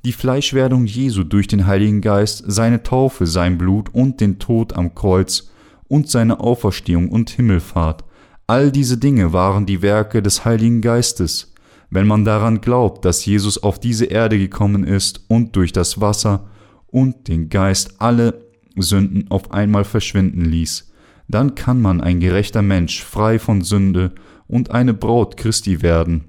Die 0.05 0.11
Fleischwerdung 0.11 0.87
Jesu 0.87 1.23
durch 1.23 1.47
den 1.47 1.67
Heiligen 1.67 2.01
Geist, 2.01 2.43
seine 2.47 2.81
Taufe, 2.81 3.27
sein 3.27 3.59
Blut 3.59 3.93
und 3.93 4.21
den 4.21 4.39
Tod 4.39 4.73
am 4.73 4.95
Kreuz 4.95 5.51
und 5.87 6.09
seine 6.09 6.39
Auferstehung 6.39 7.09
und 7.09 7.29
Himmelfahrt, 7.29 8.03
all 8.47 8.71
diese 8.71 8.97
Dinge 8.97 9.33
waren 9.33 9.65
die 9.65 9.81
Werke 9.81 10.21
des 10.21 10.45
Heiligen 10.45 10.81
Geistes. 10.81 11.53
Wenn 11.89 12.07
man 12.07 12.25
daran 12.25 12.61
glaubt, 12.61 13.05
dass 13.05 13.25
Jesus 13.25 13.61
auf 13.61 13.79
diese 13.79 14.05
Erde 14.05 14.37
gekommen 14.37 14.83
ist 14.83 15.25
und 15.27 15.55
durch 15.55 15.71
das 15.71 16.01
Wasser 16.01 16.49
und 16.87 17.27
den 17.27 17.49
Geist 17.49 18.01
alle 18.01 18.45
Sünden 18.75 19.29
auf 19.29 19.51
einmal 19.51 19.83
verschwinden 19.83 20.45
ließ, 20.45 20.91
dann 21.27 21.55
kann 21.55 21.81
man 21.81 22.01
ein 22.01 22.19
gerechter 22.19 22.61
Mensch 22.61 23.03
frei 23.03 23.39
von 23.39 23.61
Sünde 23.61 24.13
und 24.47 24.71
eine 24.71 24.93
Braut 24.93 25.37
Christi 25.37 25.81
werden. 25.81 26.25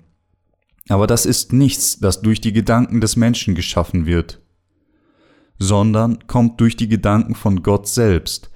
Aber 0.88 1.06
das 1.06 1.26
ist 1.26 1.52
nichts, 1.52 1.98
das 1.98 2.22
durch 2.22 2.40
die 2.40 2.52
Gedanken 2.52 3.00
des 3.00 3.16
Menschen 3.16 3.54
geschaffen 3.54 4.06
wird, 4.06 4.40
sondern 5.58 6.26
kommt 6.26 6.60
durch 6.60 6.76
die 6.76 6.88
Gedanken 6.88 7.34
von 7.34 7.62
Gott 7.62 7.88
selbst. 7.88 8.50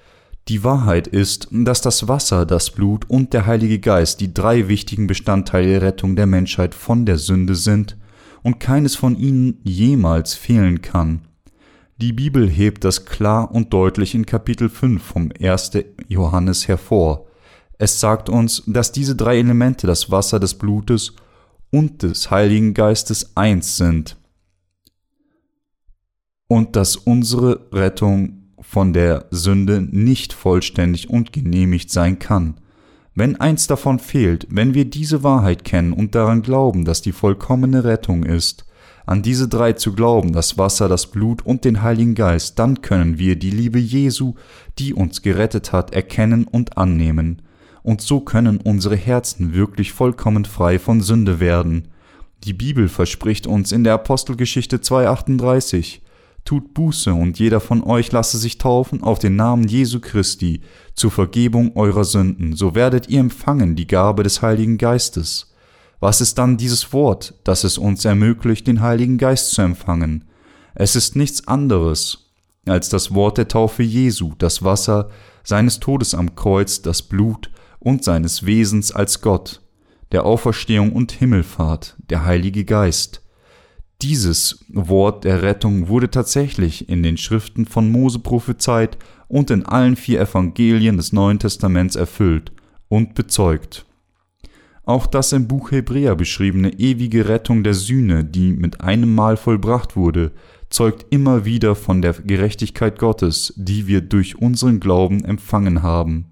Die 0.50 0.64
Wahrheit 0.64 1.06
ist, 1.06 1.46
dass 1.52 1.80
das 1.80 2.08
Wasser, 2.08 2.44
das 2.44 2.72
Blut 2.72 3.08
und 3.08 3.32
der 3.34 3.46
Heilige 3.46 3.78
Geist 3.78 4.20
die 4.20 4.34
drei 4.34 4.66
wichtigen 4.66 5.06
Bestandteile 5.06 5.68
der 5.68 5.82
Rettung 5.82 6.16
der 6.16 6.26
Menschheit 6.26 6.74
von 6.74 7.06
der 7.06 7.18
Sünde 7.18 7.54
sind 7.54 7.96
und 8.42 8.58
keines 8.58 8.96
von 8.96 9.16
ihnen 9.16 9.60
jemals 9.62 10.34
fehlen 10.34 10.82
kann. 10.82 11.20
Die 11.98 12.12
Bibel 12.12 12.50
hebt 12.50 12.82
das 12.82 13.04
klar 13.04 13.52
und 13.52 13.72
deutlich 13.72 14.12
in 14.16 14.26
Kapitel 14.26 14.68
5 14.68 15.00
vom 15.00 15.30
1. 15.40 15.70
Johannes 16.08 16.66
hervor. 16.66 17.26
Es 17.78 18.00
sagt 18.00 18.28
uns, 18.28 18.64
dass 18.66 18.90
diese 18.90 19.14
drei 19.14 19.38
Elemente, 19.38 19.86
das 19.86 20.10
Wasser 20.10 20.40
des 20.40 20.54
Blutes 20.54 21.14
und 21.70 22.02
des 22.02 22.28
Heiligen 22.32 22.74
Geistes, 22.74 23.36
eins 23.36 23.76
sind 23.76 24.16
und 26.48 26.74
dass 26.74 26.96
unsere 26.96 27.68
Rettung 27.72 28.39
von 28.70 28.92
der 28.92 29.24
Sünde 29.32 29.80
nicht 29.80 30.32
vollständig 30.32 31.10
und 31.10 31.32
genehmigt 31.32 31.90
sein 31.90 32.20
kann. 32.20 32.54
Wenn 33.16 33.34
eins 33.34 33.66
davon 33.66 33.98
fehlt, 33.98 34.46
wenn 34.48 34.74
wir 34.74 34.84
diese 34.84 35.24
Wahrheit 35.24 35.64
kennen 35.64 35.92
und 35.92 36.14
daran 36.14 36.42
glauben, 36.42 36.84
dass 36.84 37.02
die 37.02 37.10
vollkommene 37.10 37.82
Rettung 37.82 38.22
ist, 38.22 38.64
an 39.06 39.22
diese 39.22 39.48
drei 39.48 39.72
zu 39.72 39.92
glauben, 39.92 40.32
das 40.32 40.56
Wasser, 40.56 40.88
das 40.88 41.08
Blut 41.08 41.44
und 41.44 41.64
den 41.64 41.82
Heiligen 41.82 42.14
Geist, 42.14 42.60
dann 42.60 42.80
können 42.80 43.18
wir 43.18 43.34
die 43.34 43.50
Liebe 43.50 43.80
Jesu, 43.80 44.34
die 44.78 44.94
uns 44.94 45.20
gerettet 45.22 45.72
hat, 45.72 45.92
erkennen 45.92 46.44
und 46.44 46.78
annehmen. 46.78 47.42
Und 47.82 48.02
so 48.02 48.20
können 48.20 48.58
unsere 48.58 48.94
Herzen 48.94 49.52
wirklich 49.52 49.90
vollkommen 49.90 50.44
frei 50.44 50.78
von 50.78 51.00
Sünde 51.00 51.40
werden. 51.40 51.88
Die 52.44 52.52
Bibel 52.52 52.86
verspricht 52.86 53.48
uns 53.48 53.72
in 53.72 53.82
der 53.82 53.94
Apostelgeschichte 53.94 54.76
2.38, 54.76 56.02
Tut 56.44 56.74
Buße 56.74 57.12
und 57.12 57.38
jeder 57.38 57.60
von 57.60 57.82
euch 57.82 58.10
lasse 58.12 58.38
sich 58.38 58.58
taufen 58.58 59.02
auf 59.02 59.18
den 59.18 59.36
Namen 59.36 59.68
Jesu 59.68 60.00
Christi 60.00 60.62
zur 60.94 61.10
Vergebung 61.10 61.76
eurer 61.76 62.04
Sünden, 62.04 62.56
so 62.56 62.74
werdet 62.74 63.08
ihr 63.08 63.20
empfangen 63.20 63.76
die 63.76 63.86
Gabe 63.86 64.22
des 64.22 64.42
Heiligen 64.42 64.78
Geistes. 64.78 65.54
Was 66.00 66.20
ist 66.20 66.38
dann 66.38 66.56
dieses 66.56 66.92
Wort, 66.92 67.34
das 67.44 67.62
es 67.62 67.76
uns 67.76 68.04
ermöglicht, 68.04 68.66
den 68.66 68.80
Heiligen 68.80 69.18
Geist 69.18 69.52
zu 69.52 69.62
empfangen? 69.62 70.24
Es 70.74 70.96
ist 70.96 71.14
nichts 71.14 71.46
anderes 71.46 72.30
als 72.66 72.88
das 72.88 73.14
Wort 73.14 73.38
der 73.38 73.48
Taufe 73.48 73.82
Jesu, 73.82 74.32
das 74.38 74.62
Wasser 74.62 75.10
seines 75.44 75.80
Todes 75.80 76.14
am 76.14 76.34
Kreuz, 76.34 76.82
das 76.82 77.02
Blut 77.02 77.50
und 77.78 78.04
seines 78.04 78.46
Wesens 78.46 78.92
als 78.92 79.20
Gott, 79.20 79.60
der 80.12 80.24
Auferstehung 80.24 80.92
und 80.92 81.12
Himmelfahrt, 81.12 81.96
der 82.10 82.24
Heilige 82.24 82.64
Geist. 82.64 83.22
Dieses 84.02 84.64
Wort 84.68 85.24
der 85.24 85.42
Rettung 85.42 85.88
wurde 85.88 86.10
tatsächlich 86.10 86.88
in 86.88 87.02
den 87.02 87.18
Schriften 87.18 87.66
von 87.66 87.90
Mose 87.90 88.18
prophezeit 88.18 88.96
und 89.28 89.50
in 89.50 89.66
allen 89.66 89.94
vier 89.94 90.20
Evangelien 90.20 90.96
des 90.96 91.12
Neuen 91.12 91.38
Testaments 91.38 91.96
erfüllt 91.96 92.50
und 92.88 93.14
bezeugt. 93.14 93.84
Auch 94.84 95.06
das 95.06 95.32
im 95.32 95.46
Buch 95.46 95.70
Hebräer 95.70 96.16
beschriebene 96.16 96.72
ewige 96.80 97.28
Rettung 97.28 97.62
der 97.62 97.74
Sühne, 97.74 98.24
die 98.24 98.52
mit 98.52 98.80
einem 98.80 99.14
Mal 99.14 99.36
vollbracht 99.36 99.96
wurde, 99.96 100.32
zeugt 100.70 101.06
immer 101.10 101.44
wieder 101.44 101.74
von 101.74 102.00
der 102.00 102.14
Gerechtigkeit 102.14 102.98
Gottes, 102.98 103.52
die 103.56 103.86
wir 103.86 104.00
durch 104.00 104.38
unseren 104.38 104.80
Glauben 104.80 105.24
empfangen 105.24 105.82
haben. 105.82 106.26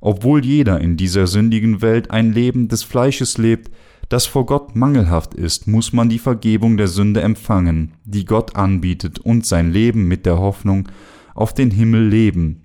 obwohl 0.00 0.44
jeder 0.44 0.80
in 0.80 0.96
dieser 0.96 1.26
sündigen 1.26 1.82
Welt 1.82 2.10
ein 2.12 2.32
Leben 2.32 2.68
des 2.68 2.84
Fleisches 2.84 3.36
lebt, 3.36 3.70
das 4.08 4.26
vor 4.26 4.46
Gott 4.46 4.74
mangelhaft 4.74 5.34
ist, 5.34 5.66
muss 5.66 5.92
man 5.92 6.08
die 6.08 6.18
Vergebung 6.18 6.76
der 6.76 6.88
Sünde 6.88 7.20
empfangen, 7.20 7.94
die 8.04 8.24
Gott 8.24 8.56
anbietet, 8.56 9.18
und 9.18 9.44
sein 9.44 9.70
Leben 9.70 10.08
mit 10.08 10.24
der 10.24 10.38
Hoffnung 10.38 10.88
auf 11.34 11.52
den 11.52 11.70
Himmel 11.70 12.08
leben. 12.08 12.64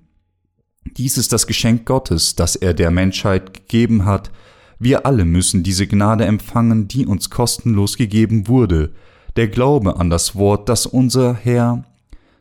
Dies 0.96 1.18
ist 1.18 1.32
das 1.32 1.46
Geschenk 1.46 1.86
Gottes, 1.86 2.34
das 2.34 2.56
er 2.56 2.74
der 2.74 2.90
Menschheit 2.90 3.52
gegeben 3.54 4.04
hat. 4.04 4.30
Wir 4.78 5.06
alle 5.06 5.24
müssen 5.24 5.62
diese 5.62 5.86
Gnade 5.86 6.24
empfangen, 6.24 6.88
die 6.88 7.06
uns 7.06 7.30
kostenlos 7.30 7.96
gegeben 7.96 8.48
wurde. 8.48 8.92
Der 9.36 9.48
Glaube 9.48 9.96
an 9.98 10.10
das 10.10 10.36
Wort, 10.36 10.68
das 10.68 10.86
unser 10.86 11.34
Herr 11.34 11.84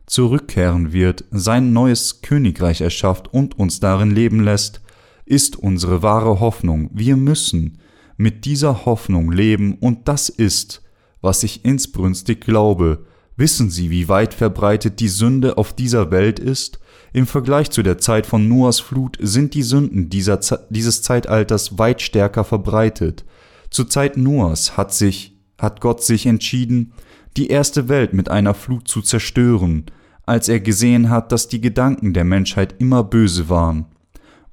zurückkehren 0.05 0.93
wird, 0.93 1.23
sein 1.31 1.73
neues 1.73 2.21
Königreich 2.21 2.81
erschafft 2.81 3.33
und 3.33 3.57
uns 3.57 3.79
darin 3.79 4.11
leben 4.11 4.41
lässt, 4.41 4.81
ist 5.25 5.55
unsere 5.55 6.03
wahre 6.03 6.39
Hoffnung. 6.39 6.89
Wir 6.93 7.15
müssen 7.15 7.79
mit 8.17 8.45
dieser 8.45 8.85
Hoffnung 8.85 9.31
leben 9.31 9.75
und 9.75 10.07
das 10.07 10.29
ist, 10.29 10.81
was 11.21 11.43
ich 11.43 11.65
insbrünstig 11.65 12.41
glaube. 12.41 13.05
Wissen 13.35 13.69
Sie, 13.69 13.89
wie 13.89 14.09
weit 14.09 14.33
verbreitet 14.33 14.99
die 14.99 15.07
Sünde 15.07 15.57
auf 15.57 15.73
dieser 15.73 16.11
Welt 16.11 16.39
ist? 16.39 16.79
Im 17.13 17.25
Vergleich 17.27 17.71
zu 17.71 17.81
der 17.83 17.97
Zeit 17.97 18.25
von 18.25 18.47
Noahs 18.47 18.79
Flut 18.79 19.17
sind 19.19 19.53
die 19.53 19.63
Sünden 19.63 20.09
dieser, 20.09 20.39
dieses 20.69 21.01
Zeitalters 21.01 21.77
weit 21.77 22.01
stärker 22.01 22.43
verbreitet. 22.43 23.23
Zur 23.69 23.89
Zeit 23.89 24.17
Noahs 24.17 24.77
hat 24.77 24.93
sich, 24.93 25.35
hat 25.57 25.81
Gott 25.81 26.03
sich 26.03 26.25
entschieden, 26.25 26.93
die 27.37 27.47
erste 27.47 27.89
Welt 27.89 28.13
mit 28.13 28.29
einer 28.29 28.53
Flut 28.53 28.87
zu 28.87 29.01
zerstören, 29.01 29.85
als 30.25 30.47
er 30.47 30.59
gesehen 30.59 31.09
hat, 31.09 31.31
dass 31.31 31.47
die 31.47 31.61
Gedanken 31.61 32.13
der 32.13 32.23
Menschheit 32.23 32.75
immer 32.79 33.03
böse 33.03 33.49
waren, 33.49 33.85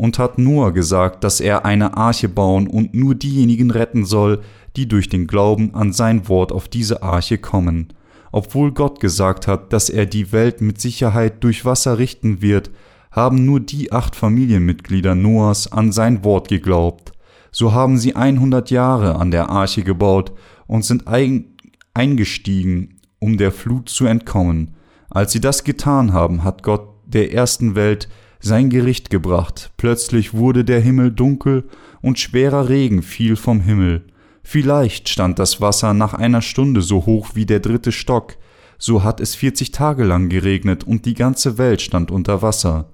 und 0.01 0.19
hat 0.19 0.39
Noah 0.39 0.73
gesagt, 0.73 1.25
dass 1.25 1.41
er 1.41 1.67
eine 1.67 1.95
Arche 1.99 2.31
bauen 2.31 2.69
und 2.69 2.95
nur 2.95 3.15
diejenigen 3.15 3.71
retten 3.71 4.07
soll, 4.07 4.41
die 4.75 4.89
durch 4.89 5.11
den 5.11 5.27
Glauben 5.27 5.75
an 5.75 5.93
sein 5.93 6.27
Wort 6.27 6.53
auf 6.53 6.69
diese 6.69 7.03
Arche 7.03 7.37
kommen. 7.37 7.89
Obwohl 8.33 8.73
Gott 8.73 8.99
gesagt 9.01 9.47
hat, 9.47 9.75
dass 9.75 9.91
er 9.91 10.07
die 10.07 10.33
Welt 10.33 10.63
mit 10.63 10.81
Sicherheit 10.81 11.45
durch 11.45 11.67
Wasser 11.67 11.99
richten 11.99 12.41
wird, 12.41 12.71
haben 13.11 13.45
nur 13.45 13.61
die 13.61 13.93
acht 13.93 14.17
Familienmitglieder 14.17 15.15
Noahs 15.15 15.71
an 15.71 15.93
sein 15.93 16.25
Wort 16.25 16.49
geglaubt. 16.49 17.13
So 17.53 17.75
haben 17.75 17.99
sie 17.99 18.17
100 18.17 18.71
Jahre 18.71 19.17
an 19.17 19.31
der 19.31 19.51
Arche 19.51 19.83
gebaut 19.83 20.33
und 20.67 20.83
sind 20.83 21.09
ein 21.09 21.57
eingestiegen, 21.93 23.01
um 23.19 23.37
der 23.37 23.53
Flut 23.53 23.91
zu 23.91 24.07
entkommen. 24.07 24.77
Als 25.11 25.33
sie 25.33 25.41
das 25.41 25.63
getan 25.63 26.15
haben, 26.15 26.43
hat 26.43 26.63
Gott 26.63 26.89
der 27.05 27.35
ersten 27.35 27.75
Welt 27.75 28.09
sein 28.41 28.71
Gericht 28.71 29.11
gebracht. 29.11 29.71
Plötzlich 29.77 30.35
wurde 30.35 30.65
der 30.65 30.81
Himmel 30.81 31.13
dunkel 31.13 31.65
und 32.03 32.19
schwerer 32.19 32.69
Regen 32.69 33.03
fiel 33.03 33.37
vom 33.37 33.61
Himmel. 33.61 34.03
Vielleicht 34.43 35.09
stand 35.09 35.39
das 35.39 35.61
Wasser 35.61 35.95
nach 35.95 36.15
einer 36.15 36.43
Stunde 36.43 36.83
so 36.83 37.07
hoch 37.07 37.31
wie 37.35 37.47
der 37.47 37.61
dritte 37.61 37.93
Stock, 37.93 38.37
so 38.79 39.05
hat 39.05 39.21
es 39.21 39.35
vierzig 39.35 39.71
Tage 39.73 40.05
lang 40.05 40.31
geregnet 40.31 40.85
und 40.85 41.05
die 41.05 41.15
ganze 41.15 41.59
Welt 41.59 41.83
stand 41.83 42.11
unter 42.11 42.41
Wasser. 42.41 42.89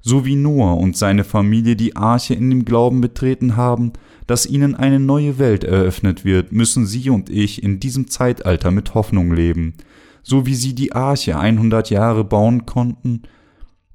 So 0.00 0.24
wie 0.24 0.36
Noah 0.36 0.78
und 0.78 0.96
seine 0.96 1.24
Familie 1.24 1.76
die 1.76 1.96
Arche 1.96 2.34
in 2.34 2.48
dem 2.48 2.64
Glauben 2.64 3.00
betreten 3.00 3.56
haben, 3.56 3.92
dass 4.26 4.46
ihnen 4.46 4.74
eine 4.74 4.98
neue 4.98 5.38
Welt 5.38 5.64
eröffnet 5.64 6.24
wird, 6.24 6.52
müssen 6.52 6.86
Sie 6.86 7.10
und 7.10 7.28
ich 7.28 7.62
in 7.62 7.80
diesem 7.80 8.08
Zeitalter 8.08 8.70
mit 8.70 8.94
Hoffnung 8.94 9.32
leben, 9.32 9.74
so 10.22 10.46
wie 10.46 10.54
sie 10.54 10.74
die 10.74 10.92
Arche 10.92 11.38
100 11.38 11.90
Jahre 11.90 12.24
bauen 12.24 12.66
konnten, 12.66 13.22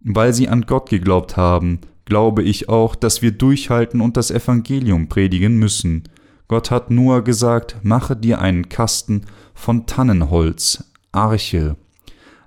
weil 0.04 0.34
sie 0.34 0.48
an 0.48 0.66
Gott 0.66 0.90
geglaubt 0.90 1.38
haben, 1.38 1.80
glaube 2.06 2.44
ich 2.44 2.70
auch, 2.70 2.96
dass 2.96 3.22
wir 3.22 3.32
durchhalten 3.32 4.02
und 4.02 4.18
das 4.18 4.32
Evangelium 4.32 5.08
predigen 5.10 5.58
müssen. 5.58 6.04
Gott 6.48 6.72
hat 6.72 6.92
Noah 6.92 7.24
gesagt, 7.24 7.78
mache 7.84 8.16
dir 8.16 8.40
einen 8.40 8.70
Kasten 8.70 9.22
von 9.54 9.86
Tannenholz, 9.86 10.84
Arche. 11.12 11.76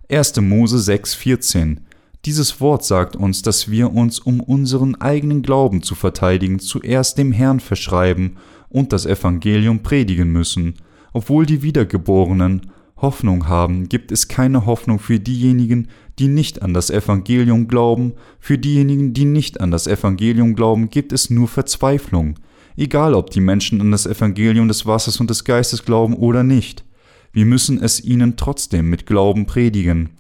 1. 0.09 0.41
Mose 0.41 0.77
6,14 0.93 1.79
dieses 2.25 2.59
Wort 2.61 2.85
sagt 2.85 3.17
uns, 3.17 3.43
dass 3.43 3.71
wir 3.71 3.93
uns, 3.93 4.19
um 4.19 4.41
unseren 4.41 4.95
eigenen 4.95 5.43
Glauben 5.43 5.83
zu 5.83 5.95
verteidigen, 5.95 6.59
zuerst 6.59 7.19
dem 7.19 7.33
Herrn 7.33 7.61
verschreiben 7.61 8.39
und 8.71 8.95
das 8.95 9.05
Evangelium 9.05 9.83
predigen 9.83 10.33
müssen. 10.33 10.77
Obwohl 11.13 11.45
die 11.45 11.63
Wiedergeborenen 11.63 12.73
Hoffnung 12.97 13.49
haben, 13.49 13.89
gibt 13.89 14.13
es 14.13 14.29
keine 14.29 14.67
Hoffnung 14.67 14.99
für 14.99 15.19
diejenigen, 15.19 15.89
die 16.19 16.29
nicht 16.29 16.63
an 16.63 16.75
das 16.75 16.91
Evangelium 16.91 17.67
glauben, 17.67 18.13
für 18.39 18.57
diejenigen, 18.57 19.13
die 19.15 19.25
nicht 19.25 19.61
an 19.61 19.71
das 19.71 19.87
Evangelium 19.87 20.55
glauben, 20.55 20.91
gibt 20.91 21.13
es 21.13 21.29
nur 21.29 21.49
Verzweiflung, 21.49 22.39
egal 22.77 23.15
ob 23.15 23.31
die 23.31 23.41
Menschen 23.41 23.81
an 23.81 23.91
das 23.91 24.07
Evangelium 24.07 24.69
des 24.69 24.87
Wassers 24.87 25.21
und 25.21 25.29
des 25.29 25.45
Geistes 25.45 25.85
glauben 25.85 26.15
oder 26.15 26.43
nicht. 26.43 26.85
Wir 27.33 27.47
müssen 27.47 27.83
es 27.83 28.03
ihnen 28.03 28.37
trotzdem 28.37 28.89
mit 28.89 29.07
Glauben 29.07 29.47
predigen. 29.47 30.11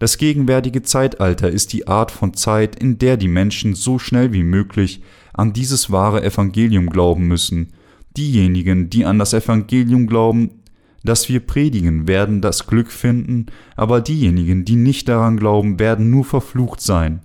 Das 0.00 0.18
gegenwärtige 0.18 0.82
Zeitalter 0.82 1.48
ist 1.48 1.72
die 1.72 1.86
Art 1.86 2.10
von 2.10 2.34
Zeit, 2.34 2.74
in 2.74 2.98
der 2.98 3.16
die 3.16 3.28
Menschen 3.28 3.74
so 3.76 4.00
schnell 4.00 4.32
wie 4.32 4.42
möglich 4.42 5.02
an 5.32 5.52
dieses 5.52 5.92
wahre 5.92 6.24
Evangelium 6.24 6.90
glauben 6.90 7.28
müssen. 7.28 7.68
Diejenigen, 8.16 8.90
die 8.90 9.04
an 9.04 9.20
das 9.20 9.32
Evangelium 9.32 10.08
glauben, 10.08 10.62
das 11.04 11.28
wir 11.28 11.40
predigen, 11.40 12.08
werden 12.08 12.40
das 12.40 12.66
Glück 12.66 12.90
finden, 12.90 13.46
aber 13.76 14.00
diejenigen, 14.00 14.64
die 14.64 14.76
nicht 14.76 15.08
daran 15.08 15.36
glauben, 15.36 15.78
werden 15.78 16.10
nur 16.10 16.24
verflucht 16.24 16.80
sein. 16.80 17.20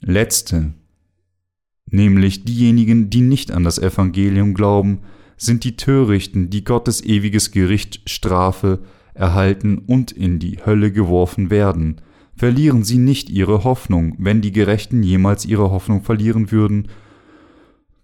Letzte, 0.00 0.74
nämlich 1.90 2.44
diejenigen, 2.44 3.08
die 3.08 3.22
nicht 3.22 3.50
an 3.50 3.64
das 3.64 3.78
Evangelium 3.78 4.52
glauben, 4.52 5.00
sind 5.36 5.64
die 5.64 5.76
Törichten, 5.76 6.50
die 6.50 6.62
Gottes 6.62 7.02
ewiges 7.02 7.50
Gericht 7.50 8.08
Strafe 8.08 8.80
erhalten 9.14 9.78
und 9.78 10.12
in 10.12 10.38
die 10.38 10.58
Hölle 10.64 10.92
geworfen 10.92 11.50
werden. 11.50 12.00
Verlieren 12.36 12.84
sie 12.84 12.98
nicht 12.98 13.30
ihre 13.30 13.64
Hoffnung, 13.64 14.14
wenn 14.18 14.42
die 14.42 14.52
Gerechten 14.52 15.02
jemals 15.02 15.46
ihre 15.46 15.70
Hoffnung 15.70 16.02
verlieren 16.02 16.50
würden, 16.50 16.88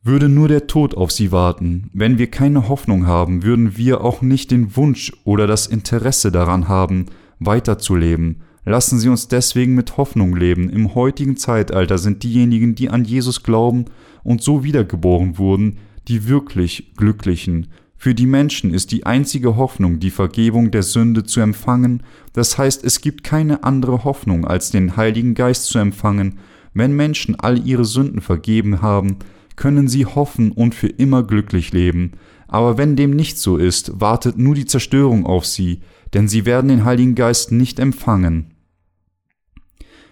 würde 0.02 0.28
nur 0.28 0.48
der 0.48 0.66
Tod 0.66 0.96
auf 0.96 1.10
sie 1.10 1.30
warten. 1.30 1.90
Wenn 1.92 2.18
wir 2.18 2.28
keine 2.28 2.68
Hoffnung 2.68 3.06
haben, 3.06 3.42
würden 3.42 3.76
wir 3.76 4.02
auch 4.02 4.22
nicht 4.22 4.50
den 4.50 4.76
Wunsch 4.76 5.12
oder 5.24 5.46
das 5.46 5.66
Interesse 5.66 6.32
daran 6.32 6.68
haben, 6.68 7.06
weiterzuleben. 7.38 8.42
Lassen 8.64 8.98
Sie 8.98 9.08
uns 9.08 9.28
deswegen 9.28 9.74
mit 9.74 9.96
Hoffnung 9.96 10.36
leben. 10.36 10.68
Im 10.70 10.94
heutigen 10.94 11.36
Zeitalter 11.36 11.98
sind 11.98 12.22
diejenigen, 12.22 12.74
die 12.74 12.90
an 12.90 13.04
Jesus 13.04 13.42
glauben 13.42 13.86
und 14.22 14.42
so 14.42 14.64
wiedergeboren 14.64 15.38
wurden, 15.38 15.78
die 16.08 16.28
wirklich 16.28 16.92
Glücklichen. 16.96 17.68
Für 17.96 18.14
die 18.14 18.26
Menschen 18.26 18.72
ist 18.72 18.92
die 18.92 19.04
einzige 19.04 19.56
Hoffnung, 19.56 19.98
die 20.00 20.10
Vergebung 20.10 20.70
der 20.70 20.82
Sünde 20.82 21.24
zu 21.24 21.40
empfangen, 21.40 22.02
das 22.32 22.56
heißt 22.56 22.82
es 22.84 23.02
gibt 23.02 23.24
keine 23.24 23.64
andere 23.64 24.04
Hoffnung, 24.04 24.46
als 24.46 24.70
den 24.70 24.96
Heiligen 24.96 25.34
Geist 25.34 25.66
zu 25.66 25.78
empfangen. 25.78 26.38
Wenn 26.72 26.96
Menschen 26.96 27.38
all 27.38 27.66
ihre 27.66 27.84
Sünden 27.84 28.22
vergeben 28.22 28.80
haben, 28.80 29.18
können 29.60 29.86
sie 29.88 30.06
hoffen 30.06 30.52
und 30.52 30.74
für 30.74 30.88
immer 30.88 31.22
glücklich 31.22 31.72
leben. 31.72 32.12
Aber 32.48 32.78
wenn 32.78 32.96
dem 32.96 33.10
nicht 33.10 33.38
so 33.38 33.58
ist, 33.58 34.00
wartet 34.00 34.38
nur 34.38 34.56
die 34.56 34.64
Zerstörung 34.64 35.26
auf 35.26 35.46
sie, 35.46 35.82
denn 36.14 36.26
sie 36.26 36.46
werden 36.46 36.68
den 36.68 36.84
Heiligen 36.84 37.14
Geist 37.14 37.52
nicht 37.52 37.78
empfangen. 37.78 38.54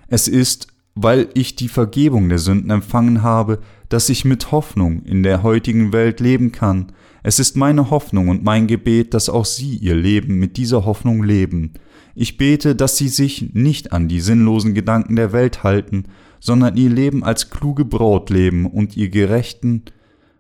Es 0.07 0.29
ist, 0.29 0.69
weil 0.95 1.29
ich 1.35 1.57
die 1.57 1.69
Vergebung 1.69 2.29
der 2.29 2.39
Sünden 2.39 2.71
empfangen 2.71 3.23
habe, 3.23 3.59
dass 3.89 4.11
ich 4.11 4.25
mit 4.25 4.53
Hoffnung 4.53 5.03
in 5.05 5.23
der 5.23 5.43
heutigen 5.43 5.93
Welt 5.93 6.21
leben 6.21 6.53
kann, 6.53 6.93
es 7.23 7.39
ist 7.39 7.57
meine 7.57 7.91
Hoffnung 7.91 8.29
und 8.29 8.45
mein 8.45 8.67
Gebet, 8.67 9.13
dass 9.13 9.29
auch 9.29 9.45
Sie 9.45 9.77
Ihr 9.77 9.97
Leben 9.97 10.39
mit 10.39 10.57
dieser 10.57 10.85
Hoffnung 10.85 11.23
leben. 11.23 11.73
Ich 12.21 12.37
bete, 12.37 12.75
dass 12.75 12.97
Sie 12.97 13.07
sich 13.07 13.55
nicht 13.55 13.93
an 13.93 14.09
die 14.09 14.19
sinnlosen 14.19 14.75
Gedanken 14.75 15.15
der 15.15 15.33
Welt 15.33 15.63
halten, 15.63 16.07
sondern 16.41 16.77
Ihr 16.77 16.91
Leben 16.91 17.23
als 17.23 17.49
kluge 17.49 17.85
Braut 17.85 18.29
leben 18.29 18.67
und 18.67 18.97
Ihr 18.97 19.09
gerechten 19.09 19.85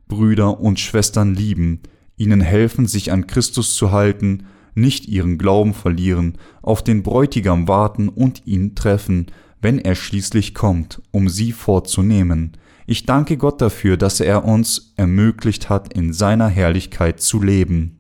Brüder 0.09 0.59
und 0.59 0.81
Schwestern 0.81 1.37
lieben, 1.37 1.83
ihnen 2.17 2.41
helfen, 2.41 2.89
sich 2.89 3.13
an 3.13 3.29
Christus 3.29 3.77
zu 3.77 3.93
halten, 3.93 4.47
nicht 4.75 5.07
ihren 5.07 5.39
Glauben 5.39 5.73
verlieren, 5.73 6.37
auf 6.63 6.83
den 6.83 7.05
Bräutigam 7.05 7.69
warten 7.69 8.09
und 8.09 8.45
ihn 8.45 8.75
treffen, 8.75 9.27
wenn 9.63 9.79
er 9.79 9.95
schließlich 9.95 10.55
kommt, 10.55 11.01
um 11.13 11.29
sie 11.29 11.53
vorzunehmen. 11.53 12.57
Ich 12.89 13.07
danke 13.07 13.37
Gott 13.37 13.61
dafür, 13.61 13.97
dass 13.97 14.19
er 14.19 14.45
uns 14.45 14.95
ermöglicht 14.97 15.71
hat, 15.71 15.93
in 15.93 16.13
seiner 16.13 16.49
Herrlichkeit 16.49 17.21
zu 17.21 17.41
leben. 17.41 17.98